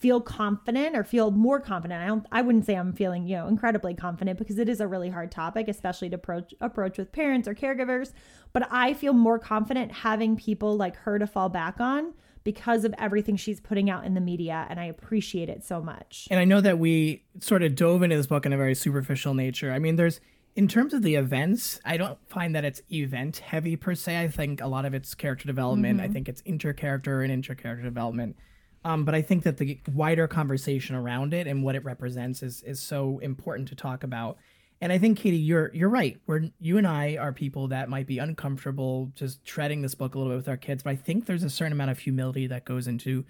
feel 0.00 0.20
confident 0.20 0.96
or 0.96 1.04
feel 1.04 1.30
more 1.30 1.60
confident. 1.60 2.02
I 2.02 2.06
don't 2.06 2.26
I 2.32 2.40
wouldn't 2.42 2.64
say 2.64 2.74
I'm 2.74 2.94
feeling, 2.94 3.26
you 3.26 3.36
know, 3.36 3.46
incredibly 3.46 3.94
confident 3.94 4.38
because 4.38 4.58
it 4.58 4.68
is 4.68 4.80
a 4.80 4.88
really 4.88 5.10
hard 5.10 5.30
topic, 5.30 5.68
especially 5.68 6.08
to 6.10 6.16
approach 6.16 6.54
approach 6.60 6.96
with 6.98 7.12
parents 7.12 7.46
or 7.46 7.54
caregivers, 7.54 8.12
but 8.52 8.66
I 8.70 8.94
feel 8.94 9.12
more 9.12 9.38
confident 9.38 9.92
having 9.92 10.36
people 10.36 10.76
like 10.76 10.96
her 10.96 11.18
to 11.18 11.26
fall 11.26 11.50
back 11.50 11.80
on 11.80 12.14
because 12.44 12.86
of 12.86 12.94
everything 12.96 13.36
she's 13.36 13.60
putting 13.60 13.90
out 13.90 14.06
in 14.06 14.14
the 14.14 14.20
media 14.22 14.66
and 14.70 14.80
I 14.80 14.86
appreciate 14.86 15.50
it 15.50 15.62
so 15.62 15.82
much. 15.82 16.26
And 16.30 16.40
I 16.40 16.46
know 16.46 16.62
that 16.62 16.78
we 16.78 17.22
sort 17.40 17.62
of 17.62 17.74
dove 17.74 18.02
into 18.02 18.16
this 18.16 18.26
book 18.26 18.46
in 18.46 18.54
a 18.54 18.56
very 18.56 18.74
superficial 18.74 19.34
nature. 19.34 19.70
I 19.70 19.78
mean, 19.78 19.96
there's 19.96 20.18
in 20.56 20.66
terms 20.66 20.94
of 20.94 21.02
the 21.02 21.14
events, 21.14 21.78
I 21.84 21.98
don't 21.98 22.18
find 22.26 22.54
that 22.56 22.64
it's 22.64 22.80
event 22.90 23.38
heavy 23.38 23.76
per 23.76 23.94
se. 23.94 24.18
I 24.18 24.28
think 24.28 24.62
a 24.62 24.66
lot 24.66 24.86
of 24.86 24.94
it's 24.94 25.14
character 25.14 25.46
development. 25.46 25.98
Mm-hmm. 25.98 26.10
I 26.10 26.12
think 26.12 26.28
it's 26.28 26.40
inter-character 26.40 27.22
and 27.22 27.30
inter-character 27.30 27.84
development. 27.84 28.36
Um, 28.84 29.04
but 29.04 29.14
I 29.14 29.22
think 29.22 29.42
that 29.44 29.58
the 29.58 29.78
wider 29.92 30.26
conversation 30.26 30.96
around 30.96 31.34
it 31.34 31.46
and 31.46 31.62
what 31.62 31.74
it 31.74 31.84
represents 31.84 32.42
is 32.42 32.62
is 32.62 32.80
so 32.80 33.18
important 33.18 33.68
to 33.68 33.74
talk 33.74 34.04
about. 34.04 34.38
And 34.80 34.90
I 34.90 34.98
think 34.98 35.18
Katie, 35.18 35.36
you're 35.36 35.70
you're 35.74 35.90
right. 35.90 36.18
We're 36.26 36.48
you 36.58 36.78
and 36.78 36.86
I 36.86 37.16
are 37.16 37.32
people 37.32 37.68
that 37.68 37.90
might 37.90 38.06
be 38.06 38.18
uncomfortable 38.18 39.12
just 39.14 39.44
treading 39.44 39.82
this 39.82 39.94
book 39.94 40.14
a 40.14 40.18
little 40.18 40.32
bit 40.32 40.36
with 40.36 40.48
our 40.48 40.56
kids, 40.56 40.82
but 40.82 40.90
I 40.90 40.96
think 40.96 41.26
there's 41.26 41.44
a 41.44 41.50
certain 41.50 41.72
amount 41.72 41.90
of 41.90 41.98
humility 41.98 42.46
that 42.46 42.64
goes 42.64 42.86
into 42.86 43.26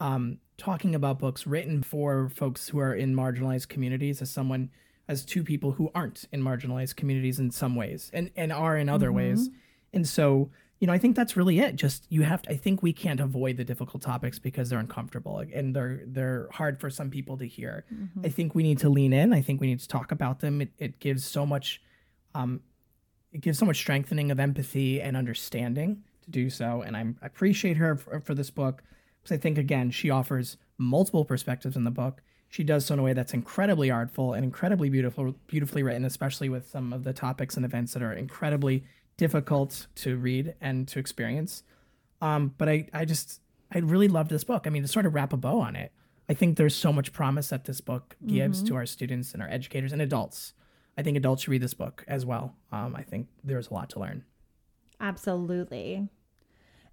um, 0.00 0.38
talking 0.58 0.94
about 0.94 1.18
books 1.18 1.46
written 1.46 1.82
for 1.82 2.28
folks 2.28 2.68
who 2.68 2.78
are 2.78 2.94
in 2.94 3.14
marginalized 3.14 3.68
communities 3.68 4.20
as 4.20 4.30
someone 4.30 4.70
as 5.08 5.24
two 5.24 5.42
people 5.42 5.72
who 5.72 5.90
aren't 5.94 6.26
in 6.32 6.42
marginalized 6.42 6.96
communities 6.96 7.38
in 7.38 7.50
some 7.50 7.74
ways 7.74 8.10
and 8.12 8.30
and 8.36 8.52
are 8.52 8.76
in 8.76 8.90
other 8.90 9.08
mm-hmm. 9.08 9.16
ways. 9.16 9.48
And 9.94 10.06
so 10.06 10.50
you 10.80 10.86
know, 10.86 10.94
I 10.94 10.98
think 10.98 11.14
that's 11.14 11.36
really 11.36 11.60
it. 11.60 11.76
Just 11.76 12.06
you 12.08 12.22
have 12.22 12.40
to. 12.42 12.50
I 12.50 12.56
think 12.56 12.82
we 12.82 12.94
can't 12.94 13.20
avoid 13.20 13.58
the 13.58 13.64
difficult 13.64 14.02
topics 14.02 14.38
because 14.38 14.70
they're 14.70 14.78
uncomfortable 14.78 15.44
and 15.54 15.76
they're 15.76 16.00
they're 16.06 16.48
hard 16.50 16.80
for 16.80 16.88
some 16.88 17.10
people 17.10 17.36
to 17.36 17.46
hear. 17.46 17.84
Mm-hmm. 17.92 18.24
I 18.24 18.30
think 18.30 18.54
we 18.54 18.62
need 18.62 18.78
to 18.78 18.88
lean 18.88 19.12
in. 19.12 19.34
I 19.34 19.42
think 19.42 19.60
we 19.60 19.66
need 19.66 19.80
to 19.80 19.88
talk 19.88 20.10
about 20.10 20.40
them. 20.40 20.62
It, 20.62 20.70
it 20.78 20.98
gives 20.98 21.24
so 21.24 21.44
much, 21.44 21.82
um, 22.34 22.60
it 23.30 23.42
gives 23.42 23.58
so 23.58 23.66
much 23.66 23.76
strengthening 23.76 24.30
of 24.30 24.40
empathy 24.40 25.02
and 25.02 25.18
understanding 25.18 26.02
to 26.22 26.30
do 26.30 26.48
so. 26.48 26.80
And 26.80 26.96
I'm, 26.96 27.18
I 27.20 27.26
appreciate 27.26 27.76
her 27.76 27.96
for, 27.96 28.20
for 28.20 28.34
this 28.34 28.50
book 28.50 28.82
because 29.22 29.36
I 29.36 29.38
think 29.38 29.58
again 29.58 29.90
she 29.90 30.08
offers 30.08 30.56
multiple 30.78 31.26
perspectives 31.26 31.76
in 31.76 31.84
the 31.84 31.90
book. 31.90 32.22
She 32.48 32.64
does 32.64 32.86
so 32.86 32.94
in 32.94 33.00
a 33.00 33.02
way 33.02 33.12
that's 33.12 33.34
incredibly 33.34 33.90
artful 33.90 34.32
and 34.32 34.44
incredibly 34.44 34.88
beautiful, 34.88 35.34
beautifully 35.46 35.82
written, 35.82 36.06
especially 36.06 36.48
with 36.48 36.68
some 36.68 36.92
of 36.94 37.04
the 37.04 37.12
topics 37.12 37.56
and 37.56 37.66
events 37.66 37.92
that 37.92 38.02
are 38.02 38.14
incredibly 38.14 38.84
difficult 39.20 39.86
to 39.94 40.16
read 40.16 40.54
and 40.62 40.88
to 40.88 40.98
experience. 40.98 41.62
Um, 42.22 42.54
but 42.56 42.70
I, 42.70 42.88
I 42.94 43.04
just, 43.04 43.42
I 43.70 43.78
really 43.80 44.08
love 44.08 44.30
this 44.30 44.44
book. 44.44 44.66
I 44.66 44.70
mean, 44.70 44.80
to 44.80 44.88
sort 44.88 45.04
of 45.04 45.14
wrap 45.14 45.34
a 45.34 45.36
bow 45.36 45.60
on 45.60 45.76
it, 45.76 45.92
I 46.26 46.32
think 46.32 46.56
there's 46.56 46.74
so 46.74 46.90
much 46.90 47.12
promise 47.12 47.48
that 47.48 47.66
this 47.66 47.82
book 47.82 48.16
gives 48.26 48.58
mm-hmm. 48.60 48.68
to 48.68 48.76
our 48.76 48.86
students 48.86 49.34
and 49.34 49.42
our 49.42 49.48
educators 49.50 49.92
and 49.92 50.00
adults. 50.00 50.54
I 50.96 51.02
think 51.02 51.18
adults 51.18 51.42
should 51.42 51.50
read 51.50 51.60
this 51.60 51.74
book 51.74 52.02
as 52.08 52.24
well. 52.24 52.56
Um, 52.72 52.96
I 52.96 53.02
think 53.02 53.28
there's 53.44 53.68
a 53.68 53.74
lot 53.74 53.90
to 53.90 54.00
learn. 54.00 54.24
Absolutely. 54.98 56.08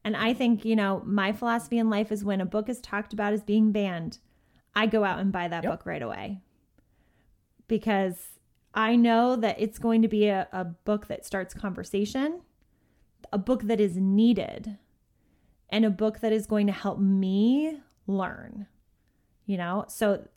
And 0.04 0.18
I 0.18 0.34
think, 0.34 0.66
you 0.66 0.76
know, 0.76 1.02
my 1.06 1.32
philosophy 1.32 1.78
in 1.78 1.90
life 1.90 2.12
is 2.12 2.26
when 2.26 2.42
a 2.42 2.46
book 2.46 2.68
is 2.68 2.82
talked 2.82 3.13
about 3.13 3.32
as 3.32 3.42
being 3.42 3.72
banned, 3.72 4.20
I 4.76 4.86
go 4.86 5.06
out 5.06 5.20
and 5.20 5.32
buy 5.32 5.48
that 5.48 5.63
yep. 5.63 5.72
book 5.72 5.86
right 5.86 6.02
away. 6.02 6.42
Because 7.70 8.18
I 8.78 8.96
know 8.96 9.36
that 9.36 9.60
it's 9.60 9.80
going 9.80 10.04
to 10.04 10.08
be 10.08 10.28
a, 10.28 10.48
a 10.52 10.63
book 10.63 11.08
that 11.08 11.26
starts 11.26 11.56
conversation, 11.56 12.42
a 13.34 13.40
book 13.40 13.63
that 13.63 13.80
is 13.80 13.98
needed, 13.98 14.78
and 15.70 15.84
a 15.84 15.90
book 15.90 16.20
that 16.20 16.32
is 16.32 16.46
going 16.46 16.68
to 16.68 16.74
help 16.74 17.00
me 17.00 17.80
learn. 18.06 18.68
You 19.48 19.58
know, 19.58 19.86
so 19.88 20.28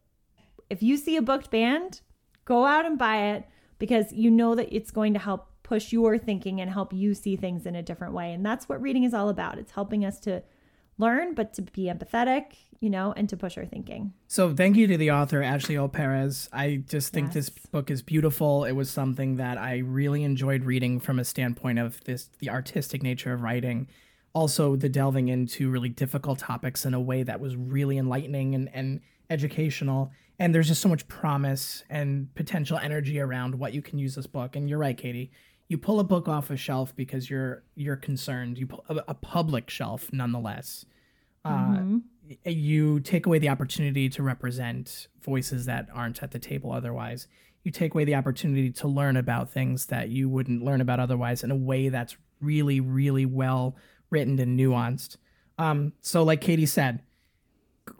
if 0.70 0.82
you 0.82 0.96
see 0.96 1.18
a 1.18 1.22
book 1.22 1.50
band, 1.50 2.00
go 2.46 2.64
out 2.64 2.86
and 2.86 2.98
buy 2.98 3.32
it 3.32 3.44
because 3.78 4.10
you 4.10 4.30
know 4.30 4.54
that 4.54 4.74
it's 4.74 4.90
going 4.90 5.12
to 5.12 5.18
help 5.18 5.48
push 5.62 5.92
your 5.92 6.16
thinking 6.16 6.62
and 6.62 6.70
help 6.70 6.94
you 6.94 7.12
see 7.12 7.36
things 7.36 7.66
in 7.66 7.76
a 7.76 7.82
different 7.82 8.14
way. 8.14 8.32
And 8.32 8.44
that's 8.44 8.70
what 8.70 8.80
reading 8.80 9.04
is 9.04 9.12
all 9.12 9.28
about. 9.28 9.58
It's 9.58 9.72
helping 9.72 10.02
us 10.02 10.18
to 10.20 10.42
learn, 11.00 11.34
but 11.34 11.54
to 11.54 11.62
be 11.62 11.84
empathetic, 11.84 12.54
you 12.80 12.90
know, 12.90 13.12
and 13.16 13.28
to 13.28 13.36
push 13.36 13.58
our 13.58 13.66
thinking. 13.66 14.12
So 14.28 14.54
thank 14.54 14.76
you 14.76 14.86
to 14.86 14.96
the 14.96 15.10
author, 15.10 15.42
Ashley 15.42 15.74
Hope 15.74 15.94
Perez. 15.94 16.48
I 16.52 16.82
just 16.88 17.12
think 17.12 17.28
yes. 17.28 17.34
this 17.34 17.50
book 17.50 17.90
is 17.90 18.02
beautiful. 18.02 18.64
It 18.64 18.72
was 18.72 18.90
something 18.90 19.36
that 19.36 19.58
I 19.58 19.78
really 19.78 20.22
enjoyed 20.22 20.64
reading 20.64 21.00
from 21.00 21.18
a 21.18 21.24
standpoint 21.24 21.78
of 21.78 22.02
this 22.04 22.30
the 22.38 22.50
artistic 22.50 23.02
nature 23.02 23.32
of 23.32 23.42
writing. 23.42 23.88
Also 24.32 24.76
the 24.76 24.88
delving 24.88 25.28
into 25.28 25.70
really 25.70 25.88
difficult 25.88 26.38
topics 26.38 26.84
in 26.84 26.94
a 26.94 27.00
way 27.00 27.24
that 27.24 27.40
was 27.40 27.56
really 27.56 27.98
enlightening 27.98 28.54
and, 28.54 28.70
and 28.72 29.00
educational. 29.28 30.12
And 30.38 30.54
there's 30.54 30.68
just 30.68 30.80
so 30.80 30.88
much 30.88 31.06
promise 31.08 31.84
and 31.90 32.32
potential 32.34 32.78
energy 32.78 33.20
around 33.20 33.56
what 33.56 33.74
you 33.74 33.82
can 33.82 33.98
use 33.98 34.14
this 34.14 34.26
book. 34.26 34.56
And 34.56 34.70
you're 34.70 34.78
right, 34.78 34.96
Katie 34.96 35.32
you 35.70 35.78
pull 35.78 36.00
a 36.00 36.04
book 36.04 36.26
off 36.26 36.50
a 36.50 36.56
shelf 36.56 36.94
because 36.96 37.30
you're 37.30 37.62
you're 37.76 37.96
concerned. 37.96 38.58
You 38.58 38.66
pull 38.66 38.84
a, 38.88 38.96
a 39.08 39.14
public 39.14 39.70
shelf, 39.70 40.12
nonetheless. 40.12 40.84
Uh, 41.44 41.50
mm-hmm. 41.50 41.98
Uh, 42.44 42.50
you 42.50 42.98
take 42.98 43.24
away 43.24 43.38
the 43.38 43.48
opportunity 43.48 44.08
to 44.08 44.22
represent 44.22 45.06
voices 45.22 45.66
that 45.66 45.86
aren't 45.94 46.24
at 46.24 46.32
the 46.32 46.40
table 46.40 46.72
otherwise. 46.72 47.28
You 47.62 47.70
take 47.70 47.94
away 47.94 48.04
the 48.04 48.16
opportunity 48.16 48.70
to 48.72 48.88
learn 48.88 49.16
about 49.16 49.50
things 49.50 49.86
that 49.86 50.08
you 50.08 50.28
wouldn't 50.28 50.64
learn 50.64 50.80
about 50.80 50.98
otherwise 50.98 51.44
in 51.44 51.52
a 51.52 51.56
way 51.56 51.88
that's 51.88 52.16
really, 52.40 52.80
really 52.80 53.24
well 53.24 53.76
written 54.10 54.40
and 54.40 54.58
nuanced. 54.58 55.18
Um, 55.56 55.92
so, 56.00 56.24
like 56.24 56.40
Katie 56.40 56.66
said, 56.66 57.00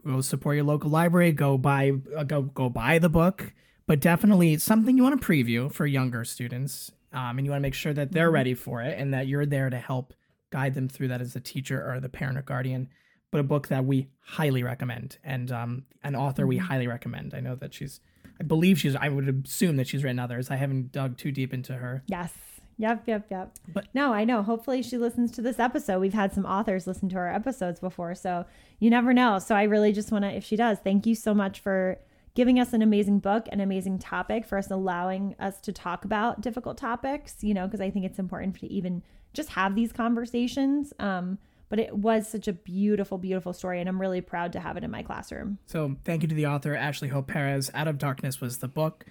go 0.05 0.23
support 0.23 0.57
your 0.57 0.65
local 0.65 0.91
library. 0.91 1.31
Go 1.31 1.57
buy, 1.57 1.93
uh, 2.17 2.25
go 2.25 2.43
go 2.43 2.69
buy 2.69 2.99
the 2.99 3.09
book. 3.09 3.53
But 3.87 4.01
definitely 4.01 4.59
something 4.59 4.97
you 4.97 5.05
want 5.05 5.21
to 5.21 5.27
preview 5.27 5.73
for 5.73 5.87
younger 5.87 6.25
students 6.25 6.91
um, 7.13 7.39
and 7.39 7.47
you 7.47 7.51
want 7.51 7.61
to 7.61 7.63
make 7.63 7.75
sure 7.75 7.93
that 7.93 8.13
they're 8.13 8.27
mm-hmm. 8.27 8.35
ready 8.35 8.55
for 8.55 8.83
it 8.83 8.99
and 8.99 9.13
that 9.15 9.27
you're 9.27 9.47
there 9.47 9.71
to 9.71 9.79
help 9.79 10.15
guide 10.51 10.75
them 10.75 10.89
through 10.89 11.09
that 11.09 11.21
as 11.21 11.35
a 11.37 11.41
teacher 11.41 11.85
or 11.85 12.01
the 12.01 12.09
parent 12.09 12.39
or 12.39 12.43
guardian. 12.43 12.89
But 13.31 13.41
a 13.41 13.45
book 13.45 13.69
that 13.69 13.85
we 13.85 14.09
highly 14.21 14.63
recommend 14.65 15.19
and 15.23 15.53
um, 15.53 15.85
an 16.03 16.17
author 16.17 16.47
we 16.47 16.57
mm-hmm. 16.57 16.67
highly 16.67 16.87
recommend. 16.89 17.35
I 17.35 17.41
know 17.41 17.55
that 17.57 17.73
she's, 17.73 18.01
I 18.41 18.43
believe 18.43 18.79
she's, 18.79 18.97
I 18.97 19.09
would 19.09 19.45
assume 19.47 19.77
that 19.77 19.87
she's 19.87 20.03
written 20.03 20.19
others. 20.19 20.51
I 20.51 20.57
haven't 20.57 20.91
dug 20.91 21.17
too 21.17 21.31
deep 21.31 21.55
into 21.55 21.75
her. 21.75 22.03
Yes. 22.07 22.33
Yep, 22.79 23.03
yep, 23.07 23.27
yep. 23.31 23.53
But 23.69 23.89
no, 23.93 24.15
I 24.15 24.25
know. 24.25 24.43
Hopefully 24.43 24.83
she 24.83 24.97
listens 24.97 25.31
to 25.33 25.43
this 25.43 25.59
episode. 25.59 26.01
We've 26.01 26.15
had 26.15 26.33
some 26.33 26.47
authors 26.47 26.87
listen 26.87 27.11
to 27.11 27.19
our 27.19 27.31
episodes 27.31 27.79
before, 27.79 28.15
so 28.15 28.47
you 28.79 28.89
never 28.89 29.13
know. 29.13 29.39
So 29.39 29.55
I 29.55 29.65
really 29.65 29.93
just 29.93 30.11
want 30.11 30.25
to 30.25 30.31
if 30.31 30.45
she 30.45 30.57
does, 30.57 30.79
thank 30.79 31.05
you 31.05 31.15
so 31.15 31.35
much 31.35 31.61
for 31.61 31.99
giving 32.35 32.59
us 32.61 32.73
an 32.73 32.83
amazing 32.83 33.19
book, 33.19 33.47
an 33.51 33.61
amazing 33.61 33.99
topic 33.99 34.45
for 34.45 34.59
us 34.59 34.71
allowing 34.71 35.35
us 35.39 35.61
to 35.61 35.73
talk 35.73 36.05
about 36.05 36.41
difficult 36.41 36.79
topics, 36.79 37.37
you 37.41 37.55
know, 37.55 37.67
because 37.67 37.81
I 37.81 37.91
think 37.91 38.05
it's 38.05 38.19
important 38.19 38.59
to 38.61 38.67
even 38.73 39.03
just 39.33 39.51
have 39.51 39.75
these 39.75 39.93
conversations. 39.93 40.93
Um, 40.99 41.39
but 41.69 41.79
it 41.79 41.97
was 41.97 42.29
such 42.29 42.49
a 42.49 42.53
beautiful, 42.53 43.17
beautiful 43.17 43.53
story, 43.53 43.79
and 43.81 43.89
I'm 43.89 44.01
really 44.01 44.21
proud 44.21 44.53
to 44.55 44.61
have 44.61 44.77
it 44.77 44.83
in 44.83 44.91
my 44.91 45.03
classroom. 45.05 45.59
So, 45.67 45.97
thank 46.05 46.23
you 46.23 46.29
to 46.29 46.35
the 46.35 46.47
author, 46.47 46.75
Ashley 46.75 47.09
Hope 47.09 47.29
Perez. 47.29 47.71
Out 47.73 47.87
of 47.87 47.97
Darkness 47.97 48.41
was 48.41 48.59
the 48.59 48.67
book. 48.67 49.05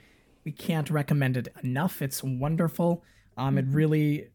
We 0.44 0.52
can't 0.52 0.90
recommend 0.90 1.38
it 1.38 1.48
enough. 1.64 2.02
It's 2.02 2.22
wonderful. 2.22 3.04
Um, 3.38 3.58
it 3.58 3.66
mm-hmm. 3.66 3.76
really 3.76 4.28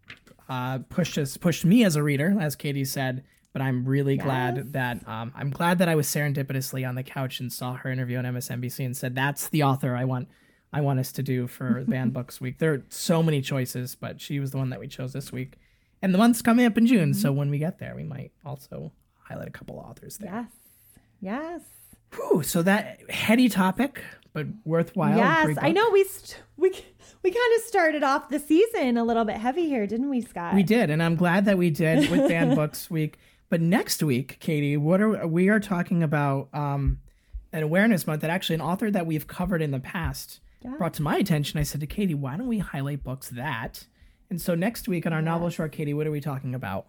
uh, 0.48 0.78
pushed 0.88 1.18
us, 1.18 1.36
pushed 1.36 1.66
me 1.66 1.84
as 1.84 1.96
a 1.96 2.02
reader, 2.02 2.34
as 2.40 2.56
Katie 2.56 2.86
said, 2.86 3.24
but 3.54 3.62
I'm 3.62 3.86
really 3.86 4.16
yes. 4.16 4.24
glad 4.24 4.72
that 4.74 5.08
um, 5.08 5.32
I'm 5.34 5.48
glad 5.48 5.78
that 5.78 5.88
I 5.88 5.94
was 5.94 6.08
serendipitously 6.08 6.86
on 6.86 6.96
the 6.96 7.04
couch 7.04 7.40
and 7.40 7.50
saw 7.50 7.74
her 7.74 7.88
interview 7.88 8.18
on 8.18 8.24
MSNBC 8.24 8.84
and 8.84 8.94
said 8.94 9.14
that's 9.14 9.48
the 9.48 9.62
author 9.62 9.96
I 9.96 10.04
want 10.04 10.28
I 10.72 10.80
want 10.80 10.98
us 10.98 11.12
to 11.12 11.22
do 11.22 11.46
for 11.46 11.84
Banned 11.88 12.12
Books 12.12 12.40
Week. 12.40 12.58
There 12.58 12.74
are 12.74 12.82
so 12.88 13.22
many 13.22 13.40
choices, 13.40 13.94
but 13.94 14.20
she 14.20 14.40
was 14.40 14.50
the 14.50 14.58
one 14.58 14.70
that 14.70 14.80
we 14.80 14.88
chose 14.88 15.12
this 15.12 15.32
week. 15.32 15.54
And 16.02 16.12
the 16.12 16.18
month's 16.18 16.42
coming 16.42 16.66
up 16.66 16.76
in 16.76 16.86
June, 16.86 17.12
mm-hmm. 17.12 17.20
so 17.20 17.32
when 17.32 17.48
we 17.48 17.58
get 17.58 17.78
there, 17.78 17.94
we 17.94 18.02
might 18.02 18.32
also 18.44 18.92
highlight 19.22 19.48
a 19.48 19.52
couple 19.52 19.78
authors 19.78 20.18
there. 20.18 20.30
Yes. 20.34 20.50
Yes. 21.20 21.60
Whew, 22.16 22.42
so 22.42 22.60
that 22.62 23.08
heady 23.08 23.48
topic, 23.48 24.02
but 24.32 24.46
worthwhile. 24.64 25.16
Yes, 25.16 25.56
I 25.60 25.70
know 25.70 25.88
we 25.90 26.04
st- 26.04 26.42
we 26.56 26.70
we 27.22 27.30
kind 27.30 27.56
of 27.56 27.62
started 27.62 28.02
off 28.02 28.28
the 28.28 28.40
season 28.40 28.96
a 28.96 29.04
little 29.04 29.24
bit 29.24 29.36
heavy 29.36 29.68
here, 29.68 29.86
didn't 29.86 30.10
we, 30.10 30.20
Scott? 30.20 30.54
We 30.54 30.64
did, 30.64 30.90
and 30.90 31.02
I'm 31.02 31.16
glad 31.16 31.44
that 31.46 31.56
we 31.56 31.70
did 31.70 32.10
with 32.10 32.28
Banned 32.28 32.54
Books 32.56 32.90
Week. 32.90 33.16
But 33.54 33.60
next 33.60 34.02
week, 34.02 34.38
Katie, 34.40 34.76
what 34.76 35.00
are 35.00 35.28
we 35.28 35.48
are 35.48 35.60
talking 35.60 36.02
about 36.02 36.48
um, 36.52 36.98
an 37.52 37.62
awareness 37.62 38.04
month 38.04 38.22
that 38.22 38.30
actually 38.30 38.56
an 38.56 38.60
author 38.60 38.90
that 38.90 39.06
we've 39.06 39.28
covered 39.28 39.62
in 39.62 39.70
the 39.70 39.78
past 39.78 40.40
yeah. 40.60 40.72
brought 40.76 40.92
to 40.94 41.02
my 41.02 41.18
attention. 41.18 41.60
I 41.60 41.62
said 41.62 41.80
to 41.82 41.86
Katie, 41.86 42.14
why 42.14 42.36
don't 42.36 42.48
we 42.48 42.58
highlight 42.58 43.04
books 43.04 43.28
that? 43.28 43.86
And 44.28 44.42
so 44.42 44.56
next 44.56 44.88
week 44.88 45.06
on 45.06 45.12
our 45.12 45.22
novel 45.22 45.50
short, 45.50 45.70
Katie, 45.70 45.94
what 45.94 46.04
are 46.04 46.10
we 46.10 46.20
talking 46.20 46.52
about? 46.52 46.86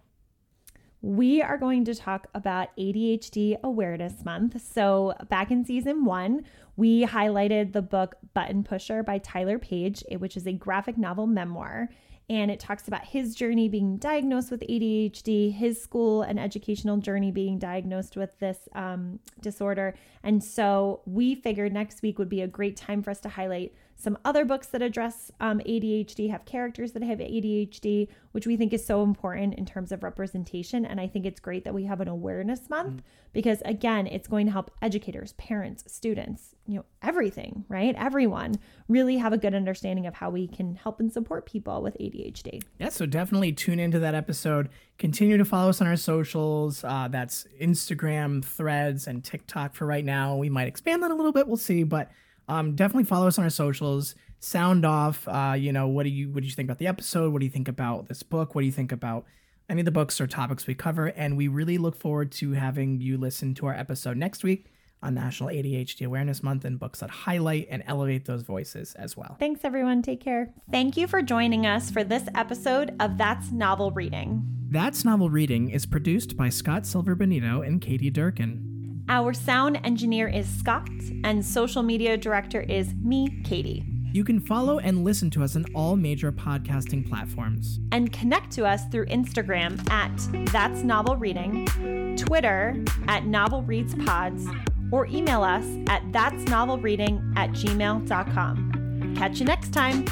we 1.01 1.39
are 1.39 1.60
going 1.60 1.86
to 1.86 1.93
talk 1.93 2.25
about 2.34 2.75
ADHD 2.78 3.62
Awareness 3.63 4.25
Month. 4.25 4.60
So, 4.73 5.13
back 5.30 5.51
in 5.51 5.63
season 5.63 6.04
one, 6.04 6.45
we 6.78 7.06
highlighted 7.06 7.73
the 7.73 7.84
book 7.84 8.15
Button 8.34 8.63
Pusher 8.63 9.04
by 9.04 9.19
Tyler 9.19 9.60
Page, 9.60 10.04
which 10.17 10.36
is 10.36 10.47
a 10.47 10.54
graphic 10.54 10.97
novel 10.97 11.28
memoir 11.28 11.89
and 12.30 12.50
it 12.50 12.60
talks 12.60 12.88
about 12.88 13.06
his 13.06 13.36
journey 13.36 13.70
being 13.70 13.98
diagnosed 13.98 14.50
with 14.50 14.62
ADHD, 14.62 15.54
his 15.54 15.82
school 15.82 16.24
and 16.24 16.40
educational 16.40 16.98
journey 16.98 17.32
being 17.32 17.60
diagnosed 17.60 18.16
with 18.18 18.38
this 18.40 18.68
um, 18.74 19.20
disorder. 19.42 19.96
And 20.24 20.44
so 20.44 21.02
we 21.06 21.36
figured 21.36 21.72
next 21.72 22.02
week 22.02 22.18
would 22.18 22.30
be 22.30 22.42
a 22.42 22.48
great 22.48 22.76
time 22.76 23.04
for 23.04 23.12
us 23.12 23.20
to 23.22 23.30
highlight 23.30 23.74
some 23.95 24.17
other 24.25 24.43
books 24.43 24.67
that 24.67 24.81
address 24.81 25.31
um, 25.39 25.60
ADHD, 25.60 26.29
have 26.29 26.45
characters 26.45 26.91
that 26.91 27.01
have 27.03 27.19
ADHD, 27.19 28.10
which 28.34 28.45
we 28.45 28.58
think 28.58 28.73
is 28.73 28.86
so 28.86 29.03
important 29.03 29.55
in 29.55 29.65
terms 29.65 29.91
of 29.91 30.03
representation. 30.03 30.86
And 30.86 30.99
I 30.99 31.08
think 31.08 31.25
it's 31.25 31.39
great 31.39 31.63
that 31.63 31.73
we 31.73 31.86
have 31.86 32.01
an 32.01 32.10
awareness 32.10 32.69
month 32.69 32.97
mm. 32.97 33.03
because, 33.31 33.62
again, 33.63 34.05
it's 34.05 34.27
going 34.27 34.47
to 34.47 34.51
help 34.51 34.69
educators, 34.81 35.34
parents, 35.34 35.86
students, 35.88 36.55
you 36.67 36.75
know, 36.75 36.86
everything, 37.01 37.63
right? 37.69 37.95
Everyone 37.97 38.55
really 38.89 39.17
have 39.17 39.31
a 39.31 39.38
good 39.38 39.55
understanding 39.55 40.05
of 40.05 40.15
how 40.15 40.29
we 40.29 40.47
can 40.47 40.75
help 40.75 40.99
and 40.99 41.12
support 41.12 41.45
people 41.45 41.81
with 41.81 41.95
ADHD. 41.97 42.62
Yeah, 42.79 42.89
so 42.89 43.05
definitely 43.05 43.53
tune 43.53 43.79
into 43.79 43.99
that 43.99 44.13
episode. 44.13 44.69
Continue 44.97 45.38
to 45.38 45.45
follow 45.45 45.69
us 45.69 45.79
on 45.79 45.88
our 45.88 45.95
socials. 45.95 46.84
Uh, 46.84 47.08
that's 47.10 47.47
Instagram, 47.62 48.43
Threads, 48.43 49.08
and 49.08 49.23
TikTok 49.23 49.73
for 49.73 49.86
right 49.86 50.05
now. 50.05 50.36
We 50.36 50.49
might 50.49 50.67
expand 50.67 51.01
that 51.03 51.12
a 51.12 51.15
little 51.15 51.31
bit. 51.31 51.47
We'll 51.47 51.58
see, 51.58 51.84
but 51.84 52.12
um, 52.47 52.75
definitely 52.75 53.05
follow 53.05 53.27
us 53.27 53.38
on 53.38 53.43
our 53.43 53.49
socials. 53.49 54.15
Sound 54.39 54.86
off. 54.86 55.27
Uh, 55.27 55.55
you 55.58 55.71
know, 55.71 55.88
what 55.88 56.03
do 56.03 56.10
you 56.10 56.29
what 56.29 56.41
do 56.41 56.47
you 56.47 56.53
think 56.53 56.67
about 56.67 56.77
the 56.77 56.88
episode? 56.88 57.34
What 57.34 57.39
do 57.39 57.45
you 57.45 57.51
think 57.51 57.67
about 57.67 58.08
this 58.08 58.23
book? 58.23 58.53
What 58.53 58.62
do 58.62 58.65
you 58.65 58.71
think 58.71 58.91
about 58.91 59.25
any 59.69 59.81
of 59.81 59.86
the 59.86 59.91
books 59.91 60.21
or 60.21 60.27
topics 60.27 60.67
we 60.67 60.75
cover? 60.75 61.08
And 61.08 61.38
we 61.38 61.47
really 61.47 61.77
look 61.77 61.95
forward 61.95 62.31
to 62.34 62.51
having 62.53 63.01
you 63.01 63.17
listen 63.17 63.55
to 63.55 63.65
our 63.67 63.73
episode 63.73 64.17
next 64.17 64.43
week 64.43 64.71
on 65.01 65.13
National 65.13 65.49
ADHD 65.49 66.05
Awareness 66.05 66.41
Month 66.43 66.65
and 66.65 66.79
books 66.79 66.99
that 66.99 67.10
highlight 67.10 67.67
and 67.69 67.84
elevate 67.86 68.25
those 68.25 68.41
voices 68.41 68.93
as 68.95 69.15
well. 69.15 69.36
Thanks, 69.39 69.62
everyone. 69.63 70.01
Take 70.01 70.19
care. 70.19 70.53
Thank 70.71 70.97
you 70.97 71.08
for 71.08 71.21
joining 71.21 71.65
us 71.65 71.91
for 71.91 72.03
this 72.03 72.27
episode 72.36 72.95
of 72.99 73.17
That's 73.17 73.51
Novel 73.51 73.91
Reading. 73.91 74.43
That's 74.69 75.05
Novel 75.05 75.29
Reading 75.29 75.69
is 75.69 75.86
produced 75.86 76.36
by 76.36 76.49
Scott 76.49 76.86
Silver 76.86 77.15
Benito 77.15 77.62
and 77.62 77.79
Katie 77.81 78.10
Durkin. 78.10 78.75
Our 79.08 79.34
sound 79.34 79.80
engineer 79.84 80.28
is 80.28 80.48
Scott, 80.48 80.89
and 81.24 81.46
social 81.46 81.84
media 81.84 82.18
director 82.18 82.62
is 82.62 82.96
me, 82.96 83.41
Katie. 83.44 83.86
You 84.13 84.24
can 84.24 84.39
follow 84.39 84.80
and 84.80 85.04
listen 85.04 85.30
to 85.32 85.44
us 85.44 85.56
on 85.56 85.65
all 85.76 85.96
major 85.96 86.32
podcasting 86.32 87.08
platforms. 87.08 87.80
And 87.91 88.12
connect 88.12 88.52
to 88.54 88.65
us 88.65 88.86
through 88.88 89.06
Instagram 89.08 89.78
at 89.91 90.12
That's 90.52 90.82
Novel 90.82 91.18
Reading, 91.18 92.15
Twitter 92.18 92.84
at 93.08 93.26
Novel 93.26 93.62
Reads 93.63 93.94
Pods, 94.06 94.48
or 94.91 95.06
email 95.08 95.44
us 95.44 95.65
at 95.88 96.02
That's 96.12 96.44
Novel 96.46 96.78
Reading 96.80 97.34
at 97.36 97.52
gmail.com. 97.52 99.15
Catch 99.18 99.39
you 99.39 99.46
next 99.46 99.72
time. 99.72 100.06